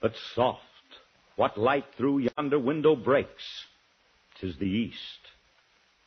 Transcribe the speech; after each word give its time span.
But 0.00 0.12
soft, 0.34 0.60
what 1.36 1.58
light 1.58 1.84
through 1.96 2.30
yonder 2.36 2.58
window 2.58 2.96
breaks? 2.96 3.44
Tis 4.40 4.56
the 4.56 4.64
east, 4.64 5.20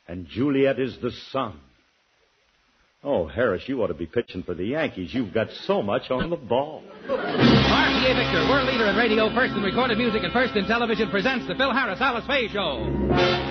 and 0.08 0.26
Juliet 0.26 0.80
is 0.80 0.98
the 1.00 1.12
sun. 1.30 1.60
Oh, 3.04 3.26
Harris, 3.26 3.68
you 3.68 3.82
ought 3.82 3.88
to 3.88 3.94
be 3.94 4.06
pitching 4.06 4.42
for 4.42 4.54
the 4.54 4.64
Yankees. 4.64 5.12
You've 5.12 5.34
got 5.34 5.50
so 5.66 5.82
much 5.82 6.10
on 6.10 6.30
the 6.30 6.36
ball. 6.36 6.82
RCA 7.06 8.16
Victor, 8.16 8.48
world 8.48 8.66
leader 8.66 8.86
in 8.86 8.96
radio, 8.96 9.32
first 9.34 9.54
in 9.54 9.62
recorded 9.62 9.98
music, 9.98 10.22
and 10.24 10.32
first 10.32 10.56
in 10.56 10.64
television, 10.64 11.10
presents 11.10 11.46
the 11.46 11.54
Phil 11.54 11.72
Harris 11.72 12.00
Alice 12.00 12.26
Faye 12.26 12.48
Show. 12.48 13.43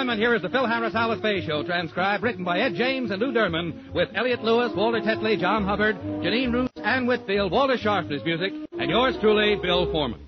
For 0.00 0.16
here 0.16 0.34
is 0.34 0.40
the 0.40 0.48
Phil 0.48 0.66
Harris 0.66 0.94
Alice 0.94 1.20
Faye 1.20 1.46
Show, 1.46 1.62
transcribed, 1.62 2.22
written 2.22 2.42
by 2.42 2.58
Ed 2.60 2.74
James 2.74 3.10
and 3.10 3.20
Lou 3.20 3.32
Derman, 3.32 3.92
with 3.92 4.08
Elliot 4.14 4.42
Lewis, 4.42 4.72
Walter 4.74 5.00
Tetley, 5.00 5.38
John 5.38 5.62
Hubbard, 5.62 5.96
Jeanine 6.00 6.52
Roos, 6.52 6.70
Ann 6.82 7.06
Whitfield, 7.06 7.52
Walter 7.52 7.76
Scharf's 7.76 8.24
music, 8.24 8.50
and 8.72 8.90
yours 8.90 9.14
truly, 9.20 9.56
Bill 9.56 9.92
Forman. 9.92 10.20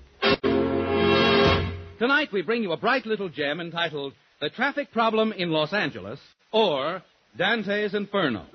Tonight 1.97 2.31
we 2.31 2.43
bring 2.43 2.61
you 2.61 2.71
a 2.71 2.77
bright 2.77 3.07
little 3.07 3.29
gem 3.29 3.59
entitled 3.59 4.13
The 4.39 4.51
Traffic 4.51 4.91
Problem 4.91 5.33
in 5.33 5.49
Los 5.49 5.73
Angeles, 5.73 6.19
or 6.51 7.01
Dante's 7.35 7.95
Inferno. 7.95 8.45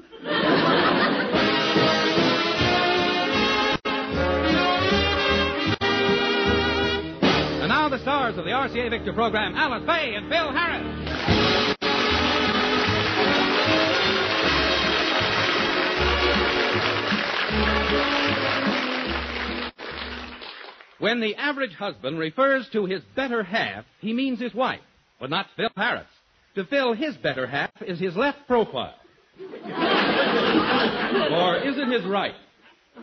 Stars 8.09 8.39
of 8.39 8.47
the 8.47 8.53
RCA 8.53 8.89
Victor 8.89 9.13
program, 9.13 9.55
Alice 9.55 9.85
Faye 9.85 10.15
and 10.15 10.31
Phil 10.31 10.51
Harris. 10.51 10.83
When 20.99 21.21
the 21.21 21.37
average 21.37 21.75
husband 21.75 22.19
refers 22.19 22.67
to 22.73 22.87
his 22.87 23.03
better 23.15 23.43
half, 23.43 23.85
he 24.01 24.15
means 24.15 24.41
his 24.41 24.55
wife, 24.55 24.81
but 25.21 25.29
not 25.29 25.49
Phil 25.55 25.69
Harris. 25.77 26.07
To 26.55 26.65
Phil 26.65 26.95
his 26.95 27.15
better 27.19 27.47
half 27.47 27.73
is 27.83 28.01
his 28.01 28.17
left 28.17 28.39
profile. 28.47 28.95
or 29.39 29.45
is 31.59 31.77
it 31.77 31.89
his 31.89 32.07
right? 32.07 32.37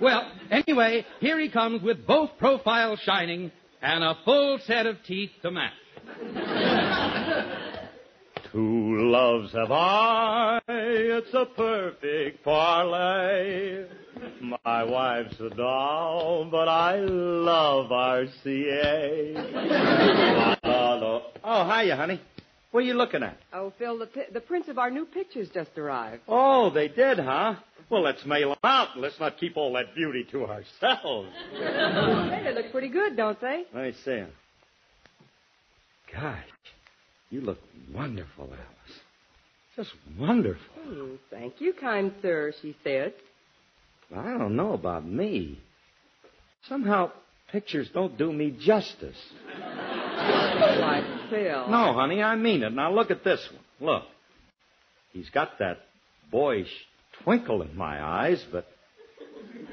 Well, 0.01 0.27
anyway, 0.49 1.05
here 1.19 1.39
he 1.39 1.49
comes 1.49 1.83
with 1.83 2.07
both 2.07 2.31
profiles 2.39 2.99
shining 3.01 3.51
and 3.85 4.03
a 4.03 4.17
full 4.25 4.57
set 4.65 4.87
of 4.87 4.97
teeth 5.03 5.29
to 5.43 5.51
match. 5.51 5.71
Two 8.51 9.09
loves 9.11 9.53
have 9.53 9.71
I, 9.71 10.59
it's 10.67 11.31
a 11.33 11.45
perfect 11.45 12.43
parlay. 12.43 13.85
My 14.41 14.83
wife's 14.83 15.39
a 15.39 15.51
doll, 15.51 16.45
but 16.49 16.67
I 16.67 16.95
love 16.97 17.91
RCA. 17.91 19.35
oh, 21.43 21.79
hiya, 21.79 21.95
honey. 21.95 22.19
What 22.71 22.79
are 22.79 22.87
you 22.87 22.95
looking 22.95 23.21
at? 23.21 23.37
Oh, 23.53 23.71
Phil, 23.77 23.99
the, 23.99 24.09
the 24.33 24.41
prints 24.41 24.67
of 24.67 24.79
our 24.79 24.89
new 24.89 25.05
pictures 25.05 25.49
just 25.53 25.77
arrived. 25.77 26.23
Oh, 26.27 26.71
they 26.71 26.87
did, 26.87 27.19
huh? 27.19 27.55
Well, 27.89 28.01
let's 28.01 28.25
mail 28.25 28.49
them 28.49 28.57
out 28.63 28.89
and 28.93 29.01
let's 29.01 29.19
not 29.19 29.37
keep 29.37 29.57
all 29.57 29.73
that 29.73 29.93
beauty 29.93 30.25
to 30.31 30.45
ourselves. 30.45 31.29
Hey, 31.51 32.41
they 32.43 32.53
look 32.53 32.71
pretty 32.71 32.89
good, 32.89 33.15
don't 33.15 33.39
they? 33.39 33.65
See 34.03 34.11
'em. 34.11 34.31
Gosh, 36.11 36.43
you 37.29 37.41
look 37.41 37.59
wonderful, 37.93 38.45
Alice. 38.45 38.99
Just 39.75 39.93
wonderful. 40.17 40.61
Hmm, 40.83 41.15
thank 41.29 41.59
you, 41.59 41.73
kind 41.73 42.13
sir, 42.21 42.53
she 42.61 42.75
said. 42.83 43.13
I 44.15 44.37
don't 44.37 44.55
know 44.55 44.73
about 44.73 45.05
me. 45.05 45.59
Somehow, 46.69 47.11
pictures 47.51 47.89
don't 47.93 48.17
do 48.17 48.31
me 48.31 48.51
justice. 48.51 49.17
Why, 49.59 51.03
Phil. 51.29 51.67
No, 51.67 51.93
honey, 51.93 52.23
I 52.23 52.35
mean 52.35 52.63
it. 52.63 52.71
Now 52.71 52.93
look 52.93 53.11
at 53.11 53.23
this 53.23 53.45
one. 53.51 53.91
Look. 53.93 54.03
He's 55.11 55.29
got 55.29 55.59
that 55.59 55.79
boyish 56.31 56.71
twinkle 57.23 57.61
in 57.61 57.75
my 57.75 58.03
eyes, 58.03 58.43
but 58.51 58.67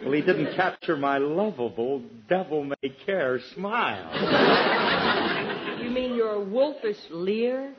well, 0.02 0.12
he 0.12 0.20
didn't 0.20 0.54
capture 0.56 0.96
my 0.96 1.18
lovable, 1.18 2.02
devil-may-care 2.28 3.40
smile. 3.54 4.10
You 5.82 5.90
mean 5.90 6.14
your 6.14 6.44
wolfish 6.44 6.98
leer? 7.10 7.74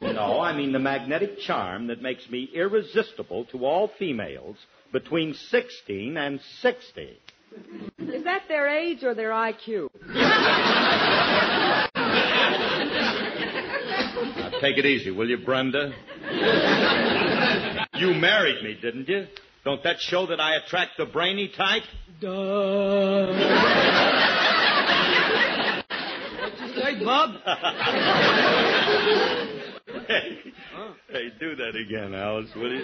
No, 0.00 0.40
I 0.40 0.52
mean 0.56 0.72
the 0.72 0.78
magnetic 0.78 1.38
charm 1.40 1.86
that 1.88 2.02
makes 2.02 2.28
me 2.28 2.48
irresistible 2.52 3.44
to 3.46 3.64
all 3.64 3.90
females 3.98 4.56
between 4.92 5.34
16 5.34 6.16
and 6.16 6.40
60. 6.60 7.18
Is 7.98 8.24
that 8.24 8.42
their 8.48 8.66
age 8.68 9.04
or 9.04 9.14
their 9.14 9.30
IQ? 9.30 9.88
Now, 14.36 14.50
take 14.60 14.78
it 14.78 14.86
easy, 14.86 15.10
will 15.10 15.28
you, 15.28 15.38
Brenda? 15.38 15.92
You 18.02 18.14
married 18.14 18.62
me, 18.64 18.76
didn't 18.80 19.08
you? 19.08 19.26
Don't 19.64 19.82
that 19.84 20.00
show 20.00 20.26
that 20.26 20.40
I 20.40 20.56
attract 20.56 20.96
the 20.98 21.06
brainy 21.06 21.52
type? 21.56 21.84
Duh. 22.20 23.26
What'd 26.40 26.58
you 26.60 26.82
Say, 26.82 27.04
Bob? 27.04 27.30
Hey, 30.08 30.38
hey, 31.10 31.28
do 31.38 31.54
that 31.54 31.76
again, 31.76 32.12
Alice, 32.14 32.50
will 32.56 32.72
you? 32.72 32.82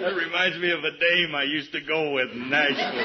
that 0.00 0.14
reminds 0.16 0.58
me 0.58 0.72
of 0.72 0.80
a 0.80 0.90
dame 0.90 1.34
I 1.36 1.44
used 1.44 1.70
to 1.72 1.80
go 1.82 2.12
with 2.14 2.30
in 2.32 2.50
Nashville. 2.50 3.04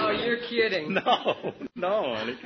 Oh, 0.00 0.10
you're 0.24 0.38
kidding. 0.48 0.94
No, 0.94 1.52
no, 1.74 2.14
honey. 2.14 2.36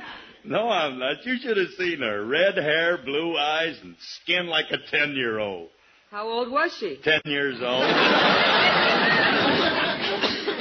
No, 0.47 0.69
I'm 0.69 0.97
not. 0.97 1.25
You 1.25 1.37
should 1.41 1.57
have 1.57 1.71
seen 1.77 1.99
her. 1.99 2.25
Red 2.25 2.55
hair, 2.55 2.97
blue 3.03 3.35
eyes, 3.35 3.77
and 3.83 3.97
skin 3.99 4.47
like 4.47 4.71
a 4.71 4.77
ten-year-old. 4.89 5.67
How 6.09 6.25
old 6.25 6.49
was 6.49 6.73
she? 6.79 6.97
Ten 7.03 7.19
years 7.25 7.57
old. 7.61 7.83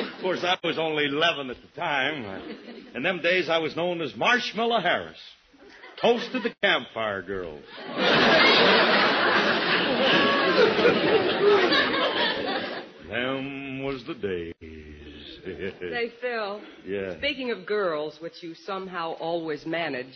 of 0.02 0.20
course, 0.20 0.42
I 0.42 0.58
was 0.64 0.76
only 0.76 1.04
11 1.04 1.50
at 1.50 1.56
the 1.62 1.80
time. 1.80 2.42
In 2.96 3.04
them 3.04 3.20
days, 3.22 3.48
I 3.48 3.58
was 3.58 3.76
known 3.76 4.00
as 4.02 4.16
Marshmallow 4.16 4.80
Harris. 4.80 5.20
Toast 6.00 6.32
to 6.32 6.40
the 6.40 6.52
campfire 6.64 7.22
girls. 7.22 7.62
them 13.08 13.84
was 13.84 14.02
the 14.04 14.14
days. 14.14 14.85
Say, 15.80 16.12
Phil, 16.20 16.60
yeah. 16.86 17.16
speaking 17.18 17.50
of 17.50 17.66
girls, 17.66 18.18
which 18.20 18.42
you 18.42 18.54
somehow 18.54 19.12
always 19.12 19.64
manage, 19.64 20.14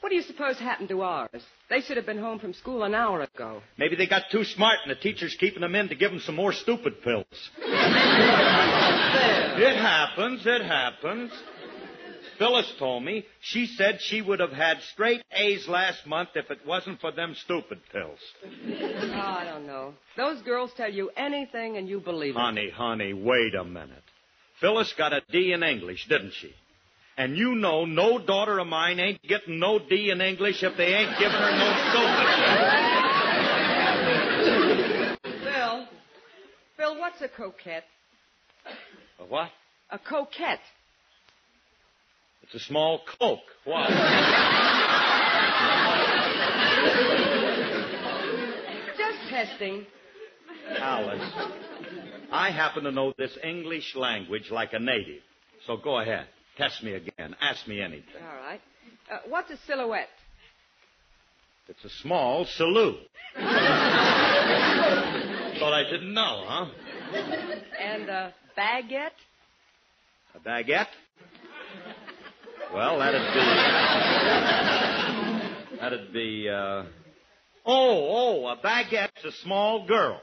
what 0.00 0.10
do 0.10 0.16
you 0.16 0.22
suppose 0.22 0.58
happened 0.58 0.90
to 0.90 1.02
ours? 1.02 1.42
They 1.70 1.80
should 1.80 1.96
have 1.96 2.06
been 2.06 2.18
home 2.18 2.38
from 2.38 2.52
school 2.52 2.84
an 2.84 2.94
hour 2.94 3.22
ago. 3.22 3.62
Maybe 3.78 3.96
they 3.96 4.06
got 4.06 4.24
too 4.30 4.44
smart 4.44 4.78
and 4.84 4.90
the 4.90 5.00
teacher's 5.00 5.34
keeping 5.38 5.62
them 5.62 5.74
in 5.74 5.88
to 5.88 5.94
give 5.94 6.10
them 6.10 6.20
some 6.20 6.34
more 6.34 6.52
stupid 6.52 7.02
pills. 7.02 7.24
It 9.56 9.76
happens, 9.76 10.42
it 10.44 10.62
happens. 10.62 11.30
Phyllis 12.38 12.72
told 12.78 13.04
me 13.04 13.24
she 13.40 13.66
said 13.66 14.00
she 14.00 14.20
would 14.20 14.40
have 14.40 14.52
had 14.52 14.78
straight 14.92 15.22
A's 15.32 15.68
last 15.68 16.06
month 16.06 16.30
if 16.34 16.50
it 16.50 16.58
wasn't 16.66 17.00
for 17.00 17.12
them 17.12 17.34
stupid 17.44 17.78
pills. 17.92 18.18
Oh, 18.42 19.12
I 19.14 19.44
don't 19.44 19.66
know. 19.66 19.94
Those 20.16 20.42
girls 20.42 20.72
tell 20.76 20.92
you 20.92 21.10
anything 21.16 21.76
and 21.76 21.88
you 21.88 22.00
believe 22.00 22.34
it. 22.34 22.38
Honey, 22.38 22.70
honey, 22.70 23.12
wait 23.12 23.54
a 23.54 23.64
minute. 23.64 24.02
Phyllis 24.60 24.92
got 24.96 25.12
a 25.12 25.20
D 25.30 25.52
in 25.52 25.62
English, 25.62 26.06
didn't 26.08 26.32
she? 26.40 26.52
And 27.16 27.36
you 27.36 27.54
know 27.54 27.84
no 27.84 28.18
daughter 28.18 28.58
of 28.58 28.66
mine 28.66 28.98
ain't 28.98 29.22
getting 29.22 29.60
no 29.60 29.78
D 29.78 30.10
in 30.10 30.20
English 30.20 30.62
if 30.62 30.76
they 30.76 30.94
ain't 30.94 31.16
giving 31.18 31.36
her 31.36 31.50
no 31.56 31.72
stupid. 31.90 32.26
Phil, 35.44 35.86
Phil, 36.76 36.98
what's 36.98 37.22
a 37.22 37.28
coquette? 37.28 37.84
A 39.20 39.24
what? 39.24 39.50
A 39.90 39.98
coquette. 39.98 40.60
It's 42.42 42.54
a 42.54 42.60
small 42.60 43.00
Coke. 43.18 43.38
What? 43.64 43.88
Just 48.98 49.18
testing. 49.30 49.86
Alice, 50.78 51.32
I 52.34 52.50
happen 52.50 52.82
to 52.82 52.90
know 52.90 53.14
this 53.16 53.38
English 53.44 53.94
language 53.94 54.50
like 54.50 54.72
a 54.72 54.80
native. 54.80 55.22
So 55.68 55.76
go 55.76 56.00
ahead. 56.00 56.26
Test 56.58 56.82
me 56.82 56.94
again. 56.94 57.36
Ask 57.40 57.68
me 57.68 57.80
anything. 57.80 58.20
All 58.20 58.36
right. 58.44 58.60
Uh, 59.08 59.18
what's 59.28 59.52
a 59.52 59.56
silhouette? 59.68 60.08
It's 61.68 61.84
a 61.84 61.90
small 62.02 62.44
salute. 62.44 62.98
Thought 63.36 63.44
I 65.62 65.84
didn't 65.88 66.12
know, 66.12 66.44
huh? 66.44 66.66
And 67.80 68.08
a 68.08 68.34
baguette? 68.58 69.10
A 70.34 70.40
baguette? 70.40 70.88
Well, 72.74 72.98
that'd 72.98 73.22
be. 75.70 75.78
That'd 75.78 76.12
be, 76.12 76.48
uh. 76.48 76.82
Oh, 77.64 78.42
oh, 78.44 78.46
a 78.48 78.56
baguette's 78.56 79.24
a 79.24 79.30
small 79.44 79.86
girl. 79.86 80.20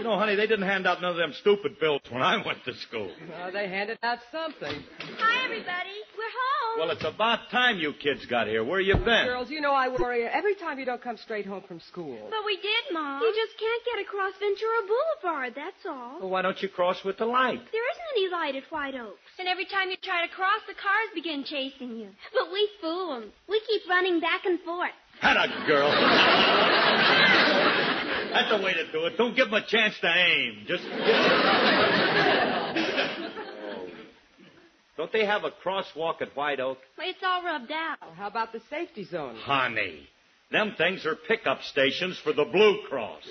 You 0.00 0.04
know, 0.08 0.16
honey, 0.16 0.34
they 0.34 0.46
didn't 0.46 0.64
hand 0.66 0.86
out 0.86 1.02
none 1.02 1.10
of 1.10 1.18
them 1.18 1.34
stupid 1.40 1.78
bills 1.78 2.00
when 2.08 2.22
I 2.22 2.40
went 2.44 2.64
to 2.64 2.72
school. 2.88 3.12
Well, 3.28 3.52
they 3.52 3.68
handed 3.68 3.98
out 4.02 4.16
something. 4.32 4.82
Hi, 5.18 5.44
everybody. 5.44 5.92
We're 6.16 6.32
home. 6.40 6.80
Well, 6.80 6.90
it's 6.90 7.04
about 7.04 7.50
time 7.50 7.76
you 7.76 7.92
kids 7.92 8.24
got 8.24 8.46
here. 8.46 8.64
Where 8.64 8.80
you 8.80 8.94
been? 8.94 9.26
Girls, 9.26 9.50
you 9.50 9.60
know 9.60 9.72
I 9.72 9.88
worry 9.88 10.24
every 10.24 10.54
time 10.54 10.78
you 10.78 10.86
don't 10.86 11.02
come 11.02 11.18
straight 11.18 11.44
home 11.44 11.64
from 11.68 11.80
school. 11.80 12.16
But 12.30 12.40
we 12.46 12.56
did, 12.56 12.94
Mom. 12.94 13.20
You 13.20 13.30
just 13.36 13.58
can't 13.60 13.82
get 13.84 14.00
across 14.08 14.32
Ventura 14.40 14.80
Boulevard, 14.88 15.52
that's 15.54 15.84
all. 15.86 16.20
Well, 16.20 16.30
why 16.30 16.40
don't 16.40 16.60
you 16.62 16.70
cross 16.70 17.04
with 17.04 17.18
the 17.18 17.26
light? 17.26 17.60
There 17.70 17.90
isn't 17.92 18.08
any 18.16 18.32
light 18.32 18.56
at 18.56 18.64
White 18.72 18.94
Oaks. 18.94 19.20
And 19.38 19.48
every 19.48 19.66
time 19.66 19.90
you 19.90 19.96
try 20.02 20.26
to 20.26 20.32
cross, 20.32 20.62
the 20.66 20.72
cars 20.74 21.10
begin 21.14 21.44
chasing 21.44 21.96
you. 21.98 22.08
But 22.32 22.50
we 22.50 22.70
fool 22.80 23.16
'em. 23.16 23.32
We 23.50 23.60
keep 23.68 23.82
running 23.86 24.18
back 24.20 24.46
and 24.46 24.58
forth. 24.60 24.96
Had 25.20 25.36
a 25.36 25.66
girl. 25.66 27.36
That's 28.32 28.50
the 28.50 28.58
way 28.64 28.74
to 28.74 28.92
do 28.92 29.06
it. 29.06 29.16
Don't 29.16 29.34
give 29.34 29.46
them 29.50 29.54
a 29.54 29.66
chance 29.66 29.94
to 30.00 30.06
aim. 30.08 30.64
Just. 30.66 30.84
Oh. 30.84 30.96
Don't 34.96 35.12
they 35.12 35.24
have 35.24 35.44
a 35.44 35.50
crosswalk 35.64 36.20
at 36.20 36.36
White 36.36 36.60
Oak? 36.60 36.78
It's 36.98 37.18
all 37.24 37.42
rubbed 37.42 37.72
out. 37.72 37.96
How 38.16 38.26
about 38.26 38.52
the 38.52 38.60
safety 38.68 39.04
zone? 39.04 39.36
Honey, 39.36 40.06
them 40.52 40.74
things 40.76 41.06
are 41.06 41.16
pickup 41.16 41.62
stations 41.62 42.18
for 42.22 42.32
the 42.34 42.44
Blue 42.44 42.82
Cross. 42.88 43.22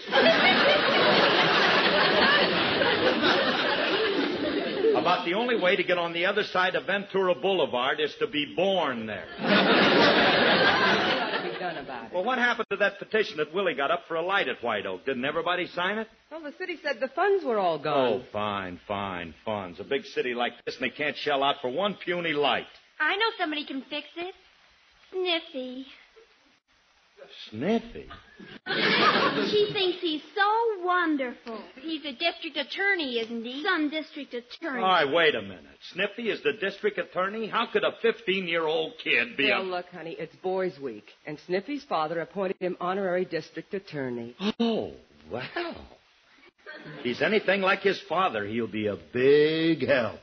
About 4.95 5.25
the 5.25 5.33
only 5.35 5.59
way 5.59 5.75
to 5.75 5.83
get 5.83 5.97
on 5.97 6.13
the 6.13 6.25
other 6.25 6.43
side 6.43 6.75
of 6.75 6.85
Ventura 6.87 7.35
Boulevard 7.35 7.99
is 7.99 8.13
to 8.19 8.27
be 8.27 8.53
born 8.55 9.05
there. 9.05 9.25
What 9.39 9.51
ought 9.51 11.31
to 11.37 11.43
be 11.43 11.48
done 11.59 11.77
about 11.77 12.05
it? 12.05 12.13
Well, 12.13 12.23
what 12.23 12.37
happened 12.37 12.67
to 12.71 12.77
that 12.77 12.99
petition 12.99 13.37
that 13.37 13.53
Willie 13.53 13.75
got 13.75 13.91
up 13.91 14.03
for 14.07 14.15
a 14.15 14.21
light 14.21 14.47
at 14.47 14.63
White 14.63 14.85
Oak? 14.85 15.05
Didn't 15.05 15.25
everybody 15.25 15.67
sign 15.67 15.97
it? 15.97 16.07
Well, 16.31 16.41
the 16.41 16.53
city 16.57 16.77
said 16.83 16.99
the 16.99 17.09
funds 17.09 17.43
were 17.43 17.59
all 17.59 17.79
gone. 17.79 18.21
Oh, 18.21 18.23
fine, 18.31 18.79
fine, 18.87 19.33
funds. 19.45 19.79
A 19.79 19.83
big 19.83 20.05
city 20.05 20.33
like 20.33 20.53
this, 20.65 20.75
and 20.75 20.83
they 20.83 20.95
can't 20.95 21.17
shell 21.17 21.43
out 21.43 21.55
for 21.61 21.69
one 21.69 21.95
puny 22.03 22.33
light. 22.33 22.67
I 22.99 23.15
know 23.15 23.25
somebody 23.37 23.65
can 23.65 23.81
fix 23.89 24.07
it. 24.15 24.33
Sniffy. 25.11 25.85
Sniffy. 27.49 28.07
She 29.49 29.69
thinks 29.73 29.97
he's 30.01 30.21
so 30.35 30.85
wonderful. 30.85 31.59
He's 31.81 32.03
a 32.05 32.11
district 32.13 32.55
attorney, 32.55 33.19
isn't 33.19 33.43
he? 33.43 33.63
Some 33.63 33.89
district 33.89 34.33
attorney. 34.33 34.81
All 34.81 34.89
right, 34.89 35.11
wait 35.11 35.35
a 35.35 35.41
minute. 35.41 35.65
Sniffy 35.93 36.29
is 36.29 36.41
the 36.43 36.53
district 36.53 36.97
attorney? 36.97 37.47
How 37.47 37.67
could 37.71 37.83
a 37.83 37.93
15-year-old 38.03 38.93
kid 39.03 39.35
be 39.37 39.49
Now, 39.49 39.61
a... 39.61 39.63
look, 39.63 39.87
honey, 39.91 40.15
it's 40.19 40.35
Boys 40.37 40.79
Week, 40.79 41.05
and 41.25 41.37
Sniffy's 41.47 41.83
father 41.85 42.21
appointed 42.21 42.57
him 42.59 42.77
honorary 42.79 43.25
district 43.25 43.73
attorney. 43.73 44.35
Oh, 44.59 44.93
well. 45.31 45.43
If 46.99 47.03
he's 47.03 47.21
anything 47.21 47.61
like 47.61 47.79
his 47.81 47.99
father, 48.07 48.45
he'll 48.45 48.67
be 48.67 48.87
a 48.87 48.97
big 49.13 49.85
help. 49.87 50.19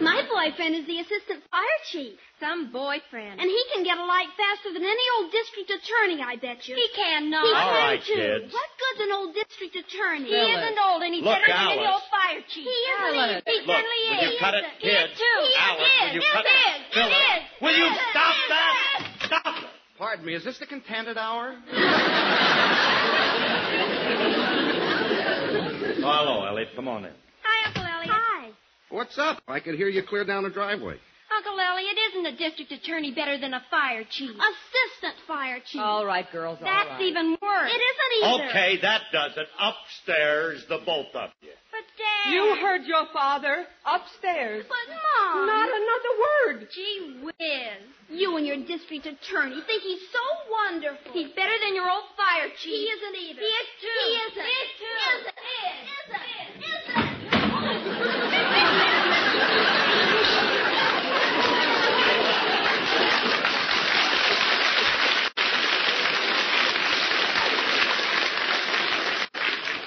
My 0.00 0.22
boyfriend 0.30 0.76
is 0.78 0.86
the 0.86 1.00
assistant 1.02 1.42
fire 1.50 1.78
chief. 1.90 2.14
Some 2.38 2.70
boyfriend. 2.70 3.40
And 3.42 3.50
he 3.50 3.62
can 3.74 3.82
get 3.82 3.98
a 3.98 4.06
light 4.06 4.30
faster 4.38 4.70
than 4.72 4.84
any 4.86 5.06
old 5.18 5.32
district 5.34 5.74
attorney, 5.74 6.22
I 6.22 6.36
bet 6.38 6.68
you. 6.70 6.76
He 6.78 6.86
cannot. 6.94 7.42
He 7.42 7.50
All 7.50 7.74
can 7.74 7.82
right, 7.82 7.98
too. 8.06 8.14
kids. 8.14 8.54
What 8.54 8.70
good's 8.78 9.00
an 9.10 9.12
old 9.12 9.34
district 9.34 9.74
attorney? 9.74 10.30
He 10.30 10.38
Phyllis. 10.38 10.54
isn't 10.62 10.78
old 10.78 11.02
any 11.02 11.18
Look, 11.18 11.34
better 11.34 11.50
than 11.50 11.66
any 11.74 11.82
Alice. 11.82 11.98
old 11.98 12.06
fire 12.14 12.38
chief. 12.46 12.62
He 12.62 12.78
isn't. 12.94 13.18
Alice. 13.18 13.42
He 13.42 13.58
Look, 13.66 13.74
certainly 13.74 14.00
will 14.06 14.22
is. 14.22 14.24
you 14.30 14.38
cut 14.38 14.54
it, 14.54 14.62
He 14.78 14.86
is, 14.94 15.10
too. 15.18 15.38
He 15.42 15.50
Alice, 15.58 15.82
is. 15.82 15.90
will 15.98 16.14
you 16.14 16.22
Yes, 16.22 16.30
cut 16.38 16.46
it 16.46 16.54
it? 16.54 16.62
is. 16.62 16.78
It 16.78 16.94
Phyllis, 16.94 17.18
is. 17.18 17.42
Will 17.58 17.74
you 17.82 17.90
It 17.90 17.98
is. 17.98 18.06
stop 18.14 18.30
It 18.30 18.38
is. 18.38 18.54
that? 18.54 18.78
Stop 19.26 19.50
it. 19.66 19.74
Pardon 19.98 20.22
me, 20.24 20.34
is 20.38 20.44
this 20.46 20.58
the 20.62 20.66
contented 20.70 21.18
hour? 21.18 21.58
Oh, 21.58 21.74
hello, 25.98 26.46
Elliot. 26.46 26.68
Come 26.76 26.86
on 26.88 27.04
in. 27.04 27.10
Hi, 27.42 27.66
Uncle 27.66 27.82
Elliot. 27.82 28.14
Hi. 28.14 28.50
What's 28.90 29.18
up? 29.18 29.42
I 29.46 29.60
could 29.60 29.74
hear 29.74 29.88
you 29.88 30.02
clear 30.08 30.24
down 30.24 30.44
the 30.44 30.50
driveway. 30.50 30.96
Uncle 31.28 31.60
Elliot, 31.60 31.96
isn't 32.10 32.26
a 32.26 32.36
district 32.38 32.72
attorney 32.72 33.12
better 33.12 33.36
than 33.38 33.52
a 33.52 33.60
fire 33.70 34.02
chief? 34.08 34.30
Assistant 34.30 35.14
fire 35.26 35.58
chief. 35.70 35.80
All 35.80 36.06
right, 36.06 36.24
girls, 36.32 36.58
That's 36.62 36.88
right. 36.88 37.02
even 37.02 37.36
worse. 37.42 37.70
It 37.70 37.82
isn't 37.84 38.12
either. 38.24 38.48
Okay, 38.48 38.78
that 38.80 39.02
does 39.12 39.32
it. 39.36 39.46
Upstairs, 39.60 40.64
the 40.70 40.78
both 40.86 41.14
of 41.14 41.28
you. 41.42 41.50
But 41.70 41.84
Dad. 42.00 42.32
You 42.32 42.56
heard 42.56 42.86
your 42.86 43.04
father 43.12 43.66
upstairs. 43.84 44.64
But 44.68 44.88
Mom. 44.88 45.46
Not 45.46 45.68
another 45.68 46.12
word. 46.56 46.68
Gee 46.74 47.20
whiz. 47.22 47.84
You 48.08 48.38
and 48.38 48.46
your 48.46 48.56
district 48.64 49.04
attorney 49.04 49.60
think 49.66 49.82
he's 49.82 50.00
so 50.10 50.24
wonderful. 50.50 51.12
He's 51.12 51.28
better 51.36 51.52
than 51.62 51.74
your 51.76 51.90
old 51.90 52.04
fire 52.16 52.48
chief. 52.56 52.72
He 52.72 52.84
isn't 52.88 53.16
either. 53.20 53.40
He 53.40 53.52
is 53.52 53.68
too. 53.84 54.00
He 54.00 54.12
isn't. 54.32 54.46
He 54.48 54.56
is 54.64 54.72
too. 54.80 54.96
Isn't. 55.12 55.36
Is. 55.36 55.76
Isn't. 56.08 56.96
Isn't. 56.96 58.08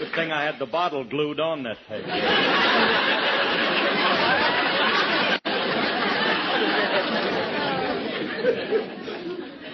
Good 0.02 0.16
thing 0.16 0.32
I 0.32 0.44
had 0.44 0.58
the 0.58 0.66
bottle 0.66 1.04
glued 1.04 1.40
on 1.40 1.62
that 1.62 1.78
table. 1.88 2.10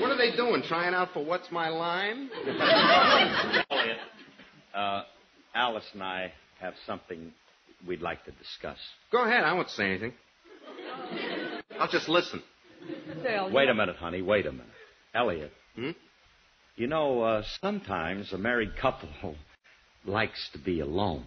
What 0.02 0.12
are 0.12 0.18
they 0.18 0.36
doing? 0.36 0.64
Trying 0.68 0.94
out 0.94 1.14
for 1.14 1.24
what's 1.24 1.50
my 1.50 1.70
line? 1.70 2.30
Elliot, 3.72 3.98
uh, 4.76 5.04
Alice 5.56 5.86
and 5.94 6.04
I 6.04 6.34
have 6.60 6.74
something 6.86 7.32
we'd 7.88 8.02
like 8.02 8.26
to 8.26 8.32
discuss. 8.32 8.80
Go 9.14 9.24
ahead. 9.24 9.46
I 9.46 9.54
won't 9.54 9.70
say 9.70 9.86
anything. 9.86 10.12
I'll 11.80 11.88
just 11.88 12.10
listen. 12.10 12.44
Wait 13.54 13.70
a 13.70 13.74
minute, 13.74 13.96
honey. 13.96 14.22
Wait 14.22 14.46
a 14.46 14.52
minute. 14.52 14.68
Elliot. 15.16 15.54
Hmm? 15.78 15.92
You 16.76 16.88
know, 16.88 17.22
uh, 17.22 17.44
sometimes 17.62 18.34
a 18.34 18.38
married 18.38 18.76
couple 18.76 19.08
likes 20.08 20.50
to 20.54 20.60
be 20.60 20.80
alone. 20.80 21.26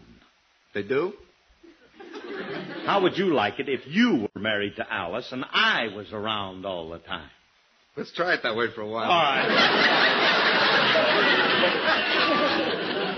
They 0.75 0.83
do? 0.83 1.13
How 2.87 3.03
would 3.03 3.17
you 3.17 3.33
like 3.35 3.61
it 3.61 3.69
if 3.69 3.81
you 3.87 4.29
were 4.35 4.41
married 4.41 4.77
to 4.77 4.93
Alice 4.93 5.31
and 5.33 5.45
I 5.53 5.89
was 5.95 6.13
around 6.13 6.65
all 6.65 6.89
the 6.91 6.99
time? 6.99 7.29
Let's 7.97 8.13
try 8.13 8.35
it 8.35 8.41
that 8.43 8.57
way 8.57 8.67
for 8.75 8.81
a 8.83 8.89
while. 8.89 9.11
All 9.11 9.23
right. 9.23 9.47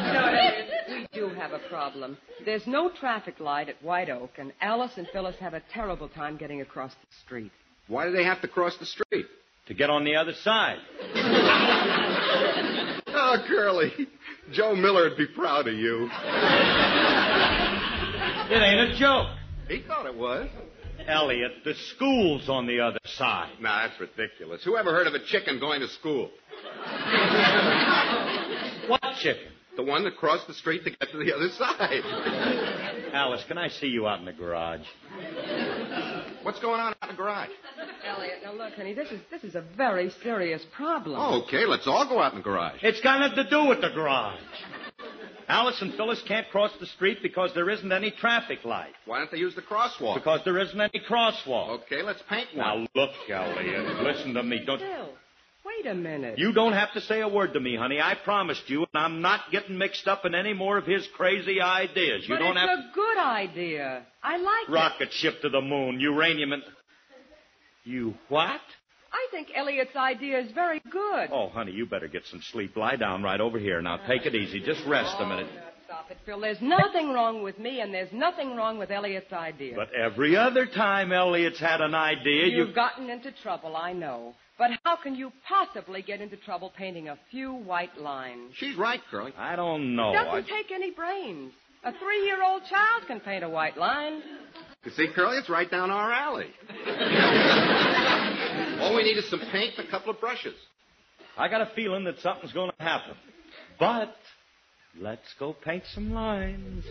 You 0.07 0.12
know, 0.12 0.26
Elliot, 0.26 0.66
we 0.88 1.07
do 1.12 1.28
have 1.35 1.52
a 1.52 1.61
problem. 1.69 2.19
There's 2.45 2.66
no 2.66 2.90
traffic 2.90 3.38
light 3.38 3.69
at 3.69 3.81
White 3.83 4.11
Oak, 4.11 4.31
and 4.38 4.52
Alice 4.61 4.92
and 4.97 5.07
Phyllis 5.12 5.37
have 5.40 5.54
a 5.54 5.62
terrible 5.73 6.09
time 6.09 6.37
getting 6.37 6.61
across 6.61 6.92
the 6.92 7.07
street. 7.25 7.52
Why 7.87 8.07
do 8.07 8.12
they 8.12 8.25
have 8.25 8.40
to 8.42 8.49
cross 8.49 8.76
the 8.78 8.87
street? 8.87 9.26
To 9.69 9.75
get 9.75 9.90
on 9.90 10.04
the 10.04 10.16
other 10.16 10.35
side. 10.42 10.78
Oh, 13.14 13.37
Curly. 13.47 13.92
Joe 14.52 14.75
Miller 14.75 15.09
would 15.09 15.16
be 15.16 15.26
proud 15.26 15.66
of 15.68 15.75
you. 15.75 16.09
It 18.50 18.62
ain't 18.62 18.92
a 18.92 18.97
joke. 18.99 19.28
He 19.68 19.82
thought 19.87 20.06
it 20.06 20.14
was. 20.14 20.49
Elliot, 21.06 21.52
the 21.64 21.75
school's 21.94 22.49
on 22.49 22.66
the 22.66 22.80
other 22.80 22.99
side. 23.04 23.50
Nah, 23.61 23.87
that's 23.87 23.99
ridiculous. 24.00 24.62
Who 24.64 24.76
ever 24.76 24.92
heard 24.92 25.06
of 25.06 25.14
a 25.14 25.25
chicken 25.25 25.59
going 25.59 25.80
to 25.80 25.88
school? 25.88 26.30
What 28.88 29.16
chicken? 29.21 29.49
The 29.76 29.82
one 29.82 30.04
that 30.04 30.16
crossed 30.18 30.47
the 30.47 30.54
street 30.54 30.85
to 30.85 30.90
get 30.90 31.11
to 31.11 31.18
the 31.18 31.35
other 31.35 31.49
side. 31.50 32.02
Alice, 33.14 33.42
can 33.49 33.56
I 33.56 33.68
see 33.68 33.87
you 33.87 34.06
out 34.06 34.21
in 34.21 34.26
the 34.26 34.32
garage? 34.32 34.87
What's 36.42 36.58
going 36.61 36.80
on 36.80 36.94
out 37.00 37.11
in 37.11 37.16
the 37.16 37.22
garage? 37.22 37.50
Elliot, 38.04 38.40
now 38.42 38.52
look, 38.52 38.75
honey, 38.75 38.94
this 38.94 39.11
is 39.11 39.20
this 39.30 39.44
is 39.44 39.54
a 39.54 39.64
very 39.76 40.11
serious 40.22 40.62
problem. 40.75 41.16
Oh, 41.18 41.42
Okay, 41.42 41.66
let's 41.66 41.87
all 41.87 42.08
go 42.08 42.20
out 42.20 42.32
in 42.32 42.38
the 42.38 42.44
garage. 42.44 42.78
It's 42.82 43.00
got 43.00 43.20
nothing 43.20 43.44
to 43.44 43.50
do 43.50 43.66
with 43.68 43.80
the 43.80 43.90
garage. 43.90 44.40
Alice 45.49 45.80
and 45.82 45.92
Phyllis 45.94 46.22
can't 46.26 46.49
cross 46.50 46.70
the 46.80 46.87
street 46.87 47.18
because 47.22 47.50
there 47.54 47.68
isn't 47.68 47.90
any 47.92 48.11
traffic 48.11 48.64
light. 48.64 48.92
Why 49.06 49.18
don't 49.18 49.30
they 49.30 49.38
use 49.38 49.54
the 49.54 49.62
crosswalk? 49.62 50.14
Because 50.14 50.40
there 50.44 50.58
isn't 50.58 50.80
any 50.80 51.02
crosswalk. 51.08 51.82
Okay, 51.84 52.02
let's 52.02 52.22
paint 52.28 52.49
one. 52.54 52.66
Now 52.66 52.87
look, 52.94 53.11
Elliot, 53.28 54.02
listen 54.02 54.34
to 54.34 54.42
me. 54.42 54.62
Don't 54.64 54.78
Phil, 54.78 55.08
wait 55.84 55.90
a 55.90 55.94
minute. 55.94 56.38
you 56.38 56.52
don't 56.52 56.72
have 56.72 56.92
to 56.94 57.00
say 57.02 57.20
a 57.20 57.28
word 57.28 57.52
to 57.54 57.60
me, 57.60 57.76
honey. 57.76 58.00
I 58.00 58.14
promised 58.14 58.68
you, 58.68 58.80
and 58.92 59.02
I'm 59.04 59.20
not 59.20 59.40
getting 59.50 59.78
mixed 59.78 60.06
up 60.06 60.24
in 60.24 60.34
any 60.34 60.52
more 60.52 60.78
of 60.78 60.86
his 60.86 61.06
crazy 61.16 61.60
ideas. 61.60 62.24
You 62.26 62.36
but 62.36 62.38
don't 62.38 62.56
have. 62.56 62.68
it's 62.70 62.82
have 62.82 62.90
a 62.90 62.94
good 62.94 63.18
idea. 63.18 64.02
I 64.22 64.36
like 64.36 64.68
it. 64.68 64.72
rocket 64.72 65.12
ship 65.12 65.40
to 65.42 65.48
the 65.48 65.60
moon, 65.60 66.00
uranium 66.00 66.52
and 66.52 66.62
you 67.84 68.14
what? 68.28 68.60
I 69.12 69.26
think 69.30 69.48
Elliot's 69.54 69.94
idea 69.94 70.40
is 70.40 70.52
very 70.52 70.80
good. 70.90 71.28
Oh, 71.32 71.48
honey, 71.48 71.72
you 71.72 71.84
better 71.84 72.08
get 72.08 72.22
some 72.30 72.40
sleep. 72.52 72.76
Lie 72.76 72.96
down 72.96 73.22
right 73.22 73.40
over 73.40 73.58
here. 73.58 73.82
Now, 73.82 73.98
take 74.06 74.24
it 74.24 74.34
easy. 74.34 74.60
Just 74.60 74.80
rest 74.86 75.14
a 75.18 75.26
minute. 75.26 75.48
Now, 76.12 76.19
stop 76.19 76.21
it, 76.21 76.26
Phil. 76.26 76.40
There's 76.40 76.61
nothing 76.61 77.12
wrong 77.12 77.42
with 77.42 77.59
me, 77.59 77.81
and 77.81 77.92
there's 77.92 78.12
nothing 78.12 78.57
wrong 78.57 78.78
with 78.78 78.90
Elliot's 78.90 79.33
idea. 79.33 79.75
But 79.76 79.92
every 79.95 80.37
other 80.37 80.66
time 80.66 81.12
Elliot's 81.12 81.61
had 81.61 81.81
an 81.81 81.95
idea, 81.95 82.47
You've 82.47 82.69
you... 82.69 82.75
gotten 82.75 83.11
into 83.11 83.33
trouble, 83.42 83.76
I 83.76 83.92
know. 83.92 84.35
But 84.59 84.71
how 84.85 84.97
can 84.97 85.14
you 85.14 85.33
possibly 85.49 86.02
get 86.02 86.21
into 86.21 86.37
trouble 86.37 86.73
painting 86.76 87.09
a 87.09 87.19
few 87.31 87.52
white 87.52 87.97
lines? 87.99 88.52
She's 88.57 88.76
right, 88.76 89.00
Curly. 89.11 89.33
I 89.37 89.57
don't 89.57 89.97
know. 89.97 90.11
It 90.11 90.14
doesn't 90.14 90.52
I... 90.52 90.62
take 90.62 90.71
any 90.73 90.90
brains. 90.92 91.52
A 91.85 91.92
three-year-old 91.92 92.62
child 92.71 93.02
can 93.09 93.19
paint 93.21 93.42
a 93.42 93.49
white 93.49 93.76
line. 93.76 94.23
You 94.85 94.92
see, 94.92 95.09
Curly, 95.14 95.38
it's 95.38 95.49
right 95.49 95.69
down 95.69 95.90
our 95.90 96.12
alley. 96.12 96.47
All 98.81 98.95
we 98.95 99.02
need 99.02 99.16
is 99.16 99.28
some 99.31 99.40
paint 99.50 99.75
and 99.78 99.88
a 99.88 99.90
couple 99.90 100.11
of 100.11 100.21
brushes. 100.21 100.54
I 101.37 101.49
got 101.49 101.61
a 101.61 101.71
feeling 101.75 102.04
that 102.04 102.21
something's 102.21 102.52
going 102.52 102.71
to 102.71 102.85
happen. 102.85 103.16
But 103.81 104.14
let's 105.00 105.34
go 105.38 105.52
paint 105.52 105.84
some 105.94 106.12
lines. 106.12 106.84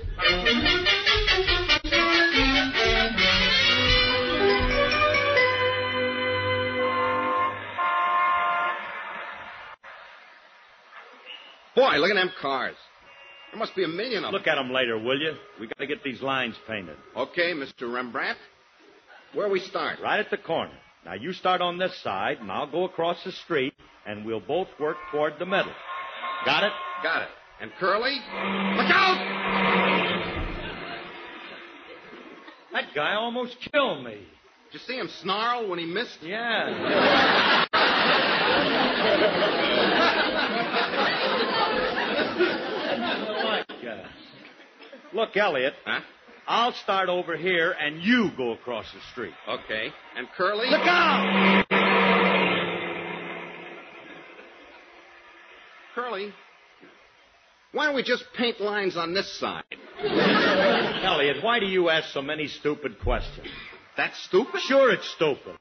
Boy, 11.76 11.98
look 11.98 12.12
at 12.12 12.16
them 12.16 12.32
cars. 12.42 12.76
There 13.52 13.60
must 13.60 13.76
be 13.76 13.84
a 13.84 13.88
million 13.88 14.24
of 14.24 14.32
them. 14.32 14.34
Look 14.34 14.48
at 14.48 14.56
them 14.56 14.72
later, 14.72 14.98
will 14.98 15.20
you? 15.20 15.34
We 15.60 15.68
got 15.68 15.78
to 15.78 15.88
get 15.88 16.04
these 16.04 16.22
lines 16.22 16.56
painted. 16.68 16.98
Okay, 17.16 17.54
Mr. 17.54 17.92
Rembrandt. 17.94 18.38
Where 19.34 19.50
we 19.50 19.60
start? 19.60 20.00
Right 20.02 20.20
at 20.20 20.30
the 20.30 20.38
corner. 20.38 20.74
Now, 21.06 21.14
you 21.14 21.34
start 21.34 21.62
on 21.62 21.78
this 21.78 21.98
side, 22.04 22.38
and 22.40 22.52
I'll 22.52 22.70
go 22.70 22.84
across 22.84 23.24
the 23.24 23.32
street, 23.32 23.74
and 24.06 24.26
we'll 24.26 24.42
both 24.42 24.68
work 24.80 24.98
toward 25.12 25.34
the 25.40 25.46
middle. 25.46 25.74
Got 26.46 26.64
it? 26.64 26.72
Got 27.04 27.24
it. 27.24 27.30
And 27.62 27.72
Curly? 27.80 28.16
Look 28.16 28.90
out! 28.90 29.20
That 32.74 32.86
guy 32.96 33.14
almost 33.14 33.56
killed 33.72 34.04
me. 34.04 34.16
Did 34.72 34.74
you 34.74 34.80
see 34.80 34.98
him 34.98 35.10
snarl 35.22 35.70
when 35.70 35.78
he 35.78 35.86
missed? 35.86 36.18
Yeah. 36.24 37.68
Look, 45.14 45.36
Elliot, 45.36 45.74
Huh? 45.86 46.00
I'll 46.48 46.74
start 46.74 47.10
over 47.10 47.38
here, 47.38 47.76
and 47.80 48.02
you 48.02 48.32
go 48.36 48.54
across 48.54 48.86
the 48.92 49.00
street. 49.12 49.34
Okay. 49.48 49.90
And 50.18 50.28
Curly? 50.36 50.68
Look 50.70 50.88
out! 50.88 51.66
Curly, 55.94 56.34
why 57.74 57.86
don't 57.86 57.96
we 57.96 58.04
just 58.04 58.26
paint 58.36 58.60
lines 58.60 58.98
on 58.98 59.14
this 59.14 59.40
side? 59.40 59.64
Elliot, 60.04 61.44
why 61.44 61.60
do 61.60 61.66
you 61.66 61.90
ask 61.90 62.10
so 62.10 62.22
many 62.22 62.48
stupid 62.48 63.00
questions? 63.00 63.48
That's 63.98 64.18
stupid? 64.24 64.62
Sure, 64.62 64.92
it's 64.92 65.08
stupid. 65.12 65.58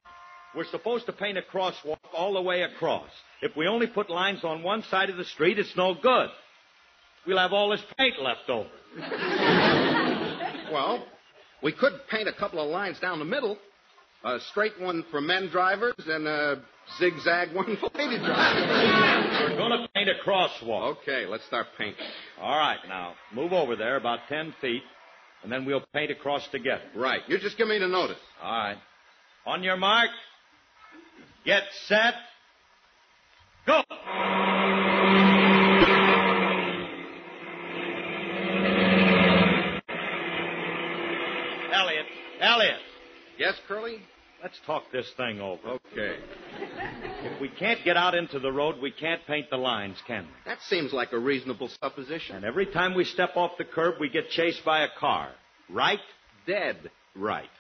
We're 0.55 0.65
supposed 0.65 1.07
to 1.07 1.13
paint 1.13 1.39
a 1.39 1.43
crosswalk 1.43 1.99
all 2.13 2.35
the 2.35 2.43
way 2.43 2.63
across. 2.63 3.11
If 3.43 3.57
we 3.57 3.69
only 3.69 3.87
put 3.87 4.11
lines 4.11 4.43
on 4.45 4.63
one 4.63 4.83
side 4.85 5.11
of 5.11 5.17
the 5.17 5.25
street, 5.25 5.59
it's 5.59 5.77
no 5.77 5.95
good. 5.95 6.29
We'll 7.27 7.39
have 7.39 7.53
all 7.53 7.71
this 7.71 7.83
paint 7.97 8.21
left 8.21 8.49
over. 8.49 8.69
Well, 10.73 11.05
we 11.65 11.73
could 11.73 11.93
paint 12.09 12.29
a 12.29 12.33
couple 12.33 12.61
of 12.61 12.71
lines 12.71 13.01
down 13.01 13.19
the 13.19 13.25
middle. 13.25 13.59
A 14.23 14.39
straight 14.51 14.81
one 14.81 15.05
for 15.11 15.21
men 15.21 15.49
drivers 15.49 15.95
and 16.07 16.29
a 16.29 16.63
zigzag 16.99 17.55
one 17.55 17.77
for 17.77 17.91
lady 17.95 18.19
drivers. 18.19 19.51
We're 19.51 19.57
going 19.57 19.81
to 19.83 19.89
paint 19.95 20.09
a 20.09 20.29
crosswalk. 20.29 20.97
Okay, 21.03 21.27
let's 21.27 21.45
start 21.47 21.67
painting. 21.79 22.05
All 22.41 22.57
right, 22.57 22.79
now, 22.89 23.15
move 23.35 23.53
over 23.53 23.77
there 23.77 23.97
about 23.97 24.21
10 24.29 24.55
feet, 24.61 24.83
and 25.43 25.51
then 25.53 25.65
we'll 25.65 25.85
paint 25.93 26.11
across 26.11 26.47
together. 26.49 26.83
Right. 26.95 27.21
You 27.29 27.39
just 27.39 27.57
give 27.59 27.69
me 27.69 27.79
the 27.79 27.89
notice. 27.89 28.19
All 28.43 28.51
right. 28.53 28.77
On 29.47 29.63
your 29.63 29.77
mark, 29.77 30.11
get 31.45 31.63
set, 31.87 32.15
go! 33.67 33.83
Elliot, 41.73 42.07
Elliot, 42.41 42.81
Yes, 43.39 43.55
Curly? 43.67 44.01
let's 44.43 44.59
talk 44.67 44.85
this 44.93 45.11
thing 45.17 45.41
over. 45.41 45.79
Okay. 45.93 46.17
If 47.23 47.41
we 47.41 47.49
can't 47.49 47.85
get 47.85 47.97
out 47.97 48.15
into 48.15 48.39
the 48.39 48.51
road, 48.51 48.77
we 48.81 48.91
can't 48.91 49.21
paint 49.27 49.51
the 49.51 49.57
lines, 49.57 49.97
can 50.07 50.25
we? 50.25 50.31
That 50.47 50.59
seems 50.69 50.93
like 50.93 51.13
a 51.13 51.19
reasonable 51.19 51.69
supposition. 51.81 52.37
And 52.37 52.45
every 52.45 52.67
time 52.67 52.95
we 52.95 53.05
step 53.05 53.37
off 53.37 53.53
the 53.59 53.65
curb, 53.65 53.95
we 54.01 54.09
get 54.09 54.31
chased 54.31 54.65
by 54.65 54.85
a 54.85 54.89
car. 54.99 55.31
Right? 55.69 56.01
Dead 56.47 56.91
right. 57.15 57.51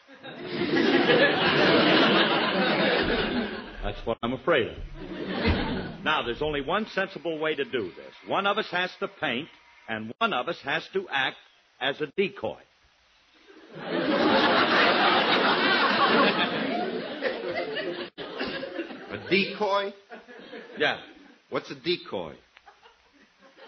That's 3.83 4.07
what 4.07 4.19
I'm 4.23 4.33
afraid 4.35 4.69
of. 4.69 4.77
Now, 6.05 6.23
there's 6.25 6.43
only 6.43 6.61
one 6.61 6.87
sensible 6.95 7.39
way 7.39 7.55
to 7.55 7.65
do 7.65 7.91
this. 7.97 8.15
One 8.27 8.47
of 8.47 8.59
us 8.59 8.67
has 8.71 8.91
to 9.01 9.09
paint, 9.09 9.49
and 9.89 10.13
one 10.19 10.33
of 10.33 10.49
us 10.49 10.59
has 10.65 10.83
to 10.95 11.07
act 11.11 11.37
as 11.81 12.01
a 12.01 12.07
decoy. 12.17 12.59
Decoy? 19.31 19.93
Yeah, 20.79 20.99
What's 21.51 21.71
a 21.71 21.75
decoy? 21.75 22.35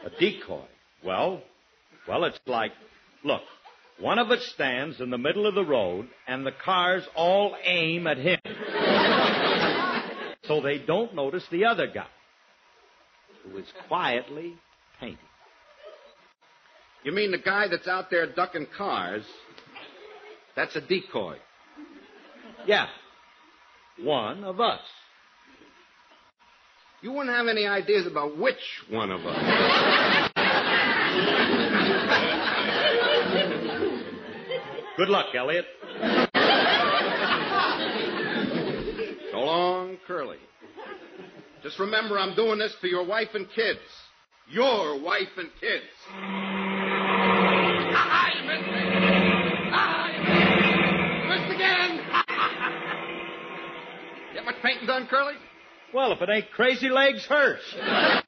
a 0.04 0.10
decoy. 0.20 0.64
Well, 1.04 1.42
well, 2.08 2.24
it's 2.24 2.38
like, 2.46 2.72
look, 3.24 3.42
one 4.00 4.18
of 4.18 4.30
us 4.30 4.44
stands 4.54 5.00
in 5.00 5.10
the 5.10 5.18
middle 5.18 5.46
of 5.46 5.54
the 5.54 5.64
road, 5.64 6.08
and 6.26 6.46
the 6.46 6.52
cars 6.64 7.04
all 7.14 7.56
aim 7.64 8.06
at 8.06 8.18
him. 8.18 8.38
so 10.44 10.60
they 10.60 10.78
don't 10.78 11.14
notice 11.14 11.44
the 11.50 11.64
other 11.64 11.86
guy, 11.86 12.06
who 13.44 13.58
is 13.58 13.66
quietly 13.88 14.54
painting. 15.00 15.18
You 17.04 17.12
mean 17.12 17.32
the 17.32 17.38
guy 17.38 17.66
that's 17.68 17.88
out 17.88 18.10
there 18.10 18.32
ducking 18.32 18.66
cars? 18.76 19.24
That's 20.54 20.76
a 20.76 20.80
decoy. 20.80 21.36
Yeah, 22.66 22.86
one 24.00 24.44
of 24.44 24.60
us. 24.60 24.80
You 27.02 27.10
wouldn't 27.10 27.34
have 27.34 27.48
any 27.48 27.66
ideas 27.66 28.06
about 28.06 28.38
which 28.38 28.54
one 28.88 29.10
of 29.10 29.26
us. 29.26 30.30
Good 34.96 35.08
luck, 35.08 35.34
Elliot. 35.34 35.64
So 39.32 39.38
long, 39.38 39.98
Curly. 40.06 40.36
Just 41.64 41.80
remember, 41.80 42.20
I'm 42.20 42.36
doing 42.36 42.60
this 42.60 42.72
for 42.80 42.86
your 42.86 43.04
wife 43.04 43.30
and 43.34 43.48
kids. 43.52 43.80
Your 44.48 45.02
wife 45.02 45.26
and 45.36 45.48
kids. 45.60 45.82
You 46.06 46.20
missed 48.46 48.70
me. 48.70 48.82
Ah, 49.74 50.06
you 51.18 51.28
missed 51.30 51.50
again. 51.52 52.00
Get 54.34 54.44
much 54.44 54.62
painting 54.62 54.86
done, 54.86 55.08
Curly? 55.10 55.34
Well, 55.94 56.12
if 56.12 56.22
it 56.22 56.28
ain't 56.30 56.50
Crazy 56.52 56.88
Legs 56.88 57.24
Hirsch. 57.26 57.60
Back 57.76 58.24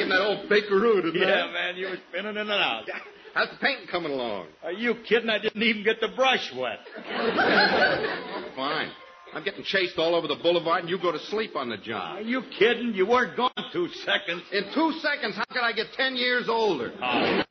in 0.00 0.08
that 0.08 0.20
old 0.20 0.48
bakeroo 0.50 1.02
today. 1.02 1.20
Yeah, 1.20 1.50
man, 1.52 1.76
you 1.76 1.86
were 1.88 1.96
spinning 2.10 2.32
in 2.32 2.36
and 2.38 2.50
out. 2.50 2.84
How's 3.34 3.48
the 3.50 3.56
painting 3.56 3.86
coming 3.88 4.12
along? 4.12 4.46
Are 4.62 4.70
you 4.72 4.94
kidding? 5.08 5.28
I 5.28 5.38
didn't 5.38 5.62
even 5.62 5.82
get 5.82 6.00
the 6.00 6.08
brush 6.14 6.52
wet. 6.56 6.78
Fine. 8.54 8.90
I'm 9.34 9.42
getting 9.42 9.64
chased 9.64 9.98
all 9.98 10.14
over 10.14 10.28
the 10.28 10.36
boulevard, 10.36 10.82
and 10.82 10.88
you 10.90 10.98
go 11.00 11.10
to 11.10 11.18
sleep 11.18 11.56
on 11.56 11.68
the 11.68 11.76
job. 11.76 12.18
Are 12.18 12.20
job. 12.20 12.28
you 12.28 12.42
kidding? 12.56 12.94
You 12.94 13.06
weren't 13.06 13.36
gone 13.36 13.50
two 13.72 13.88
seconds. 14.04 14.42
In 14.52 14.64
two 14.72 14.92
seconds, 15.00 15.34
how 15.34 15.44
could 15.50 15.62
I 15.64 15.72
get 15.72 15.86
ten 15.96 16.14
years 16.14 16.48
older? 16.48 16.92
Oh, 17.02 17.42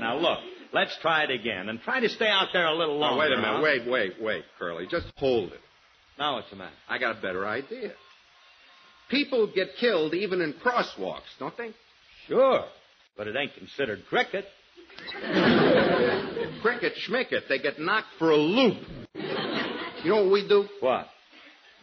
now 0.00 0.16
look, 0.16 0.38
let's 0.72 0.96
try 1.02 1.24
it 1.24 1.30
again 1.30 1.68
and 1.68 1.78
try 1.82 2.00
to 2.00 2.08
stay 2.08 2.28
out 2.28 2.48
there 2.54 2.64
a 2.66 2.74
little 2.74 2.98
Now, 2.98 3.10
longer. 3.14 3.18
wait 3.20 3.32
a 3.32 3.36
minute. 3.36 3.56
huh? 3.56 3.60
Wait, 3.62 3.86
wait, 3.86 4.12
wait, 4.22 4.44
Curly. 4.58 4.86
Just 4.90 5.12
hold 5.18 5.52
it. 5.52 5.60
Now 6.18 6.36
what's 6.36 6.50
the 6.50 6.56
matter? 6.56 6.74
I 6.88 6.98
got 6.98 7.18
a 7.18 7.20
better 7.20 7.46
idea. 7.46 7.92
People 9.10 9.50
get 9.54 9.68
killed 9.78 10.14
even 10.14 10.40
in 10.40 10.54
crosswalks, 10.54 11.20
don't 11.38 11.56
they? 11.56 11.70
Sure, 12.26 12.64
but 13.16 13.28
it 13.28 13.36
ain't 13.36 13.54
considered 13.54 14.04
cricket. 14.08 14.46
Cricket, 16.62 16.94
schmicket, 17.06 17.42
they 17.48 17.58
get 17.58 17.78
knocked 17.78 18.08
for 18.18 18.30
a 18.30 18.36
loop. 18.36 18.78
You 19.14 20.10
know 20.10 20.24
what 20.24 20.32
we 20.32 20.48
do? 20.48 20.66
What? 20.80 21.06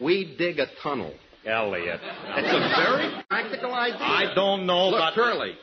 We 0.00 0.34
dig 0.36 0.58
a 0.58 0.66
tunnel. 0.82 1.12
Elliot. 1.44 2.00
It's 2.02 2.52
a 2.52 2.82
very 2.82 3.22
practical 3.28 3.72
idea. 3.74 3.98
I 4.00 4.32
don't 4.34 4.66
know 4.66 4.88
Look, 4.88 4.98
about... 4.98 5.14
Curly, 5.14 5.54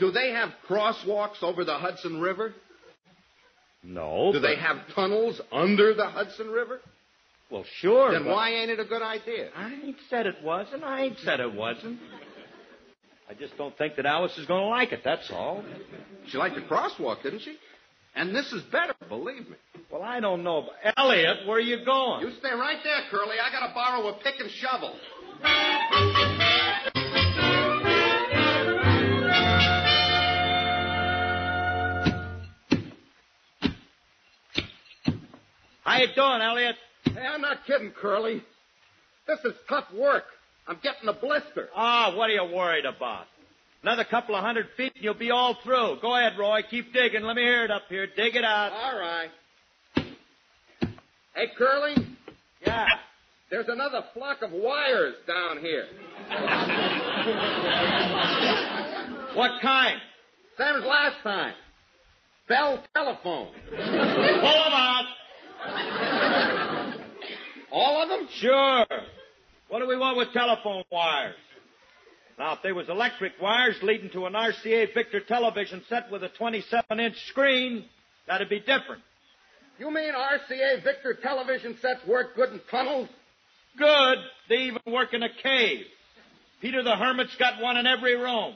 do 0.00 0.10
they 0.10 0.30
have 0.30 0.50
crosswalks 0.68 1.42
over 1.42 1.64
the 1.64 1.74
Hudson 1.74 2.20
River? 2.20 2.54
No. 3.82 4.30
Do 4.32 4.40
but- 4.40 4.46
they 4.46 4.56
have 4.56 4.78
tunnels 4.94 5.40
under 5.52 5.94
the 5.94 6.06
Hudson 6.06 6.48
River? 6.48 6.80
Well, 7.50 7.64
sure. 7.80 8.12
Then 8.12 8.24
but- 8.24 8.34
why 8.34 8.50
ain't 8.50 8.70
it 8.70 8.80
a 8.80 8.84
good 8.84 9.02
idea? 9.02 9.50
I 9.56 9.72
ain't 9.72 9.96
said 10.10 10.26
it 10.26 10.36
wasn't. 10.42 10.84
I 10.84 11.02
ain't 11.02 11.18
said 11.20 11.40
it 11.40 11.52
wasn't. 11.54 11.98
I 13.30 13.34
just 13.34 13.56
don't 13.58 13.76
think 13.76 13.96
that 13.96 14.06
Alice 14.06 14.36
is 14.38 14.46
going 14.46 14.62
to 14.62 14.68
like 14.68 14.92
it, 14.92 15.02
that's 15.04 15.30
all. 15.30 15.62
She 16.28 16.38
liked 16.38 16.54
the 16.54 16.62
crosswalk, 16.62 17.22
didn't 17.22 17.40
she? 17.40 17.56
And 18.14 18.34
this 18.34 18.50
is 18.52 18.62
better, 18.72 18.94
believe 19.08 19.48
me. 19.48 19.56
Well, 19.90 20.02
I 20.02 20.18
don't 20.20 20.42
know. 20.42 20.62
but- 20.82 20.94
Elliot, 20.96 21.46
where 21.46 21.58
are 21.58 21.60
you 21.60 21.84
going? 21.84 22.26
You 22.26 22.32
stay 22.38 22.52
right 22.52 22.78
there, 22.82 23.00
Curly. 23.10 23.36
I 23.38 23.50
gotta 23.50 23.72
borrow 23.74 24.08
a 24.08 24.12
pick 24.14 24.40
and 24.40 24.50
shovel. 24.50 24.94
How 35.84 35.98
you 35.98 36.08
doing, 36.14 36.40
Elliot? 36.42 36.76
Hey, 37.18 37.26
I'm 37.26 37.40
not 37.40 37.66
kidding, 37.66 37.90
Curly. 37.90 38.44
This 39.26 39.40
is 39.44 39.52
tough 39.68 39.86
work. 39.92 40.24
I'm 40.68 40.78
getting 40.82 41.08
a 41.08 41.12
blister. 41.12 41.68
Ah, 41.74 42.14
what 42.14 42.30
are 42.30 42.34
you 42.34 42.44
worried 42.44 42.84
about? 42.84 43.24
Another 43.82 44.04
couple 44.04 44.36
of 44.36 44.44
hundred 44.44 44.66
feet 44.76 44.92
and 44.94 45.02
you'll 45.02 45.14
be 45.14 45.30
all 45.32 45.56
through. 45.64 45.98
Go 46.00 46.14
ahead, 46.16 46.38
Roy. 46.38 46.60
Keep 46.70 46.92
digging. 46.92 47.22
Let 47.22 47.34
me 47.36 47.42
hear 47.42 47.64
it 47.64 47.70
up 47.70 47.82
here. 47.88 48.06
Dig 48.06 48.36
it 48.36 48.44
out. 48.44 48.72
All 48.72 48.98
right. 48.98 49.30
Hey, 51.34 51.46
Curly, 51.56 51.94
Yeah. 52.64 52.86
there's 53.50 53.68
another 53.68 54.04
flock 54.14 54.42
of 54.42 54.52
wires 54.52 55.14
down 55.26 55.58
here. 55.58 55.86
What 59.34 59.60
kind? 59.62 60.00
Same 60.56 60.74
as 60.76 60.84
last 60.84 61.16
time. 61.22 61.54
Bell 62.48 62.82
telephone. 62.92 63.52
Pull 63.70 63.78
them 63.78 64.72
out. 64.72 64.97
All 67.70 68.02
of 68.02 68.08
them? 68.08 68.28
Sure. 68.32 68.86
What 69.68 69.80
do 69.80 69.88
we 69.88 69.96
want 69.96 70.16
with 70.16 70.32
telephone 70.32 70.84
wires? 70.90 71.34
Now, 72.38 72.54
if 72.54 72.62
there 72.62 72.74
was 72.74 72.88
electric 72.88 73.32
wires 73.42 73.76
leading 73.82 74.10
to 74.10 74.26
an 74.26 74.32
RCA 74.32 74.94
Victor 74.94 75.20
television 75.20 75.82
set 75.88 76.10
with 76.10 76.22
a 76.22 76.28
27-inch 76.28 77.16
screen, 77.26 77.84
that'd 78.26 78.48
be 78.48 78.60
different. 78.60 79.02
You 79.78 79.90
mean 79.90 80.12
RCA 80.14 80.82
Victor 80.84 81.14
television 81.14 81.76
sets 81.82 82.06
work 82.06 82.36
good 82.36 82.52
in 82.52 82.60
tunnels? 82.70 83.08
Good. 83.76 84.18
They 84.48 84.56
even 84.62 84.82
work 84.86 85.14
in 85.14 85.22
a 85.22 85.28
cave. 85.42 85.84
Peter 86.60 86.82
the 86.82 86.96
Hermit's 86.96 87.34
got 87.36 87.60
one 87.60 87.76
in 87.76 87.86
every 87.86 88.16
room. 88.16 88.54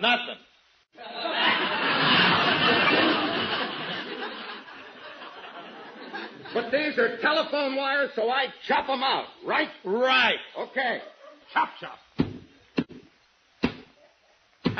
Nothing. 0.00 0.36
But 6.56 6.72
these 6.72 6.96
are 6.96 7.18
telephone 7.18 7.76
wires, 7.76 8.12
so 8.16 8.30
I 8.30 8.46
chop 8.66 8.86
them 8.86 9.02
out, 9.02 9.26
right? 9.44 9.68
Right. 9.84 10.38
Okay. 10.58 11.02
Chop, 11.52 11.68
chop. 11.78 11.98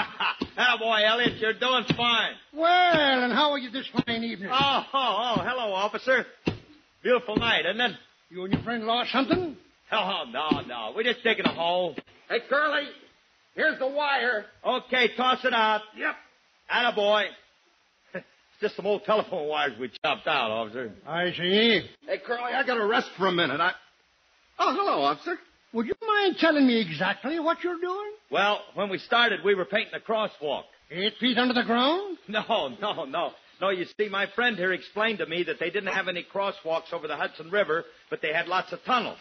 ah, 0.57 0.79
boy, 0.81 1.01
Elliot, 1.07 1.35
you're 1.39 1.53
doing 1.53 1.85
fine. 1.95 2.33
Well, 2.55 3.25
and 3.25 3.31
how 3.31 3.51
are 3.51 3.59
you 3.59 3.71
this 3.71 3.87
fine 3.93 4.25
evening? 4.25 4.49
Oh, 4.51 4.85
oh, 4.91 5.35
oh, 5.37 5.43
hello, 5.43 5.75
officer. 5.75 6.25
Beautiful 7.03 7.37
night, 7.37 7.67
isn't 7.67 7.79
it? 7.83 7.93
You 8.31 8.45
and 8.45 8.55
your 8.55 8.63
friend 8.63 8.85
lost 8.85 9.13
something? 9.13 9.55
Oh, 9.93 10.25
no, 10.33 10.63
no. 10.67 10.93
We're 10.97 11.03
just 11.03 11.23
digging 11.23 11.45
a 11.45 11.53
hole. 11.53 11.95
Hey, 12.31 12.39
Curly, 12.49 12.85
here's 13.55 13.79
the 13.79 13.87
wire. 13.87 14.47
Okay, 14.67 15.11
toss 15.15 15.45
it 15.45 15.53
out. 15.53 15.83
Yep. 15.95 16.15
Attaboy. 16.75 17.25
It's 17.25 17.35
just 18.61 18.77
some 18.77 18.87
old 18.87 19.05
telephone 19.05 19.49
wires 19.49 19.73
we 19.79 19.91
chopped 20.05 20.27
out, 20.27 20.51
officer. 20.51 20.93
I 21.07 21.33
see. 21.33 21.83
Hey, 22.07 22.19
Curly, 22.25 22.53
I 22.55 22.65
gotta 22.67 22.85
rest 22.87 23.11
for 23.17 23.27
a 23.27 23.33
minute. 23.33 23.61
I. 23.61 23.73
Oh, 24.59 24.75
hello, 24.75 25.03
officer. 25.03 25.37
Would 25.73 25.87
you 25.87 25.95
mind 26.07 26.37
telling 26.39 26.67
me 26.67 26.81
exactly 26.81 27.39
what 27.39 27.63
you're 27.63 27.79
doing? 27.81 28.13
Well, 28.31 28.61
when 28.75 28.89
we 28.89 28.99
started, 28.99 29.41
we 29.45 29.55
were 29.55 29.67
painting 29.67 29.93
a 29.95 30.01
crosswalk. 30.01 30.63
Eight 30.91 31.15
feet 31.21 31.37
under 31.37 31.55
the 31.55 31.65
ground? 31.65 32.19
No, 32.29 32.69
no, 32.81 33.05
no. 33.05 33.31
No, 33.61 33.71
you 33.71 33.87
see, 33.99 34.09
my 34.09 34.27
friend 34.35 34.57
here 34.57 34.73
explained 34.73 35.19
to 35.19 35.27
me 35.27 35.43
that 35.45 35.59
they 35.59 35.71
didn't 35.71 35.93
have 35.93 36.09
any 36.09 36.25
crosswalks 36.35 36.93
over 36.93 37.09
the 37.09 37.17
Hudson 37.17 37.51
River, 37.51 37.85
but 38.11 38.21
they 38.21 38.33
had 38.33 38.47
lots 38.49 38.73
of 38.73 38.83
tunnels. 38.85 39.19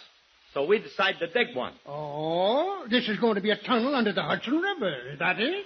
So 0.53 0.65
we 0.65 0.79
decided 0.79 1.19
to 1.19 1.27
dig 1.27 1.55
one. 1.55 1.73
Oh, 1.85 2.85
this 2.89 3.07
is 3.09 3.17
going 3.19 3.35
to 3.35 3.41
be 3.41 3.51
a 3.51 3.57
tunnel 3.57 3.93
under 3.95 4.11
the 4.13 4.21
Hudson 4.23 4.57
River. 4.59 5.09
Is 5.11 5.19
that 5.19 5.39
it? 5.39 5.65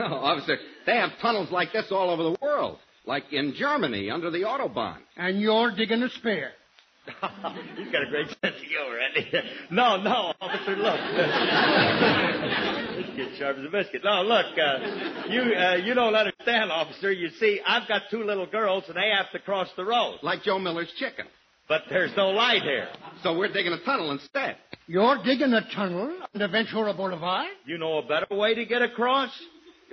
Oh, 0.00 0.04
officer, 0.14 0.56
they 0.86 0.96
have 0.96 1.10
tunnels 1.20 1.50
like 1.50 1.72
this 1.72 1.86
all 1.90 2.10
over 2.10 2.22
the 2.22 2.36
world. 2.40 2.78
Like 3.06 3.32
in 3.32 3.54
Germany, 3.56 4.10
under 4.10 4.30
the 4.30 4.40
Autobahn. 4.40 4.98
And 5.16 5.40
you're 5.40 5.74
digging 5.74 6.02
a 6.02 6.10
spare. 6.10 6.52
He's 7.76 7.90
got 7.90 8.02
a 8.02 8.10
great 8.10 8.28
sense 8.28 8.54
of 8.56 8.62
humor, 8.62 8.98
Andy. 8.98 9.28
No, 9.72 9.96
no, 10.00 10.32
officer, 10.40 10.76
look. 10.76 11.00
this 12.96 13.16
kid's 13.16 13.38
sharp 13.38 13.56
as 13.58 13.64
a 13.64 13.70
biscuit. 13.70 14.02
No, 14.04 14.22
look, 14.22 14.46
uh, 14.56 15.28
you 15.28 15.40
uh, 15.40 15.76
you 15.76 15.94
don't 15.94 16.14
understand, 16.14 16.70
officer. 16.70 17.10
You 17.10 17.30
see, 17.40 17.60
I've 17.66 17.88
got 17.88 18.02
two 18.10 18.22
little 18.22 18.46
girls, 18.46 18.84
and 18.86 18.96
they 18.96 19.10
have 19.16 19.32
to 19.32 19.40
cross 19.40 19.68
the 19.76 19.84
road. 19.84 20.18
Like 20.22 20.42
Joe 20.44 20.60
Miller's 20.60 20.92
chicken. 20.96 21.26
But 21.68 21.82
there's 21.88 22.14
no 22.16 22.28
light 22.30 22.62
here. 22.62 22.88
So 23.22 23.36
we're 23.36 23.52
digging 23.52 23.72
a 23.72 23.82
tunnel 23.84 24.10
instead. 24.10 24.56
You're 24.86 25.22
digging 25.24 25.52
a 25.54 25.62
tunnel 25.74 26.18
under 26.34 26.48
Ventura 26.48 26.92
Boulevard? 26.92 27.48
You 27.64 27.78
know 27.78 27.98
a 27.98 28.02
better 28.06 28.26
way 28.30 28.54
to 28.54 28.64
get 28.66 28.82
across? 28.82 29.30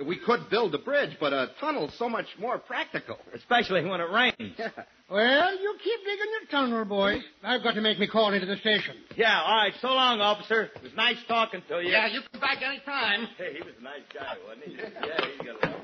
We 0.06 0.16
could 0.18 0.48
build 0.50 0.74
a 0.74 0.78
bridge, 0.78 1.16
but 1.20 1.32
a 1.32 1.50
tunnel's 1.60 1.92
so 1.98 2.08
much 2.08 2.26
more 2.38 2.58
practical. 2.58 3.18
Especially 3.34 3.84
when 3.84 4.00
it 4.00 4.10
rains. 4.10 4.34
Yeah. 4.58 4.68
Well, 5.10 5.52
you 5.60 5.74
keep 5.82 6.00
digging 6.04 6.30
your 6.40 6.50
tunnel, 6.52 6.84
boy. 6.84 7.18
I've 7.42 7.64
got 7.64 7.72
to 7.74 7.80
make 7.80 7.98
me 7.98 8.06
call 8.06 8.32
into 8.32 8.46
the 8.46 8.56
station. 8.58 8.94
Yeah, 9.16 9.42
all 9.42 9.56
right. 9.56 9.72
So 9.82 9.88
long, 9.88 10.20
officer. 10.20 10.70
It 10.76 10.82
was 10.84 10.92
nice 10.94 11.16
talking 11.26 11.62
to 11.68 11.80
you. 11.80 11.90
Yeah, 11.90 12.06
you 12.06 12.20
come 12.30 12.40
back 12.40 12.58
any 12.64 12.78
time. 12.84 13.26
Hey, 13.36 13.54
he 13.54 13.60
was 13.62 13.74
a 13.80 13.82
nice 13.82 14.02
guy, 14.14 14.36
wasn't 14.46 14.66
he? 14.66 14.72
Yeah, 14.76 15.26
he's 15.26 15.40
got 15.46 15.64
a... 15.64 15.70
Lot. 15.70 15.80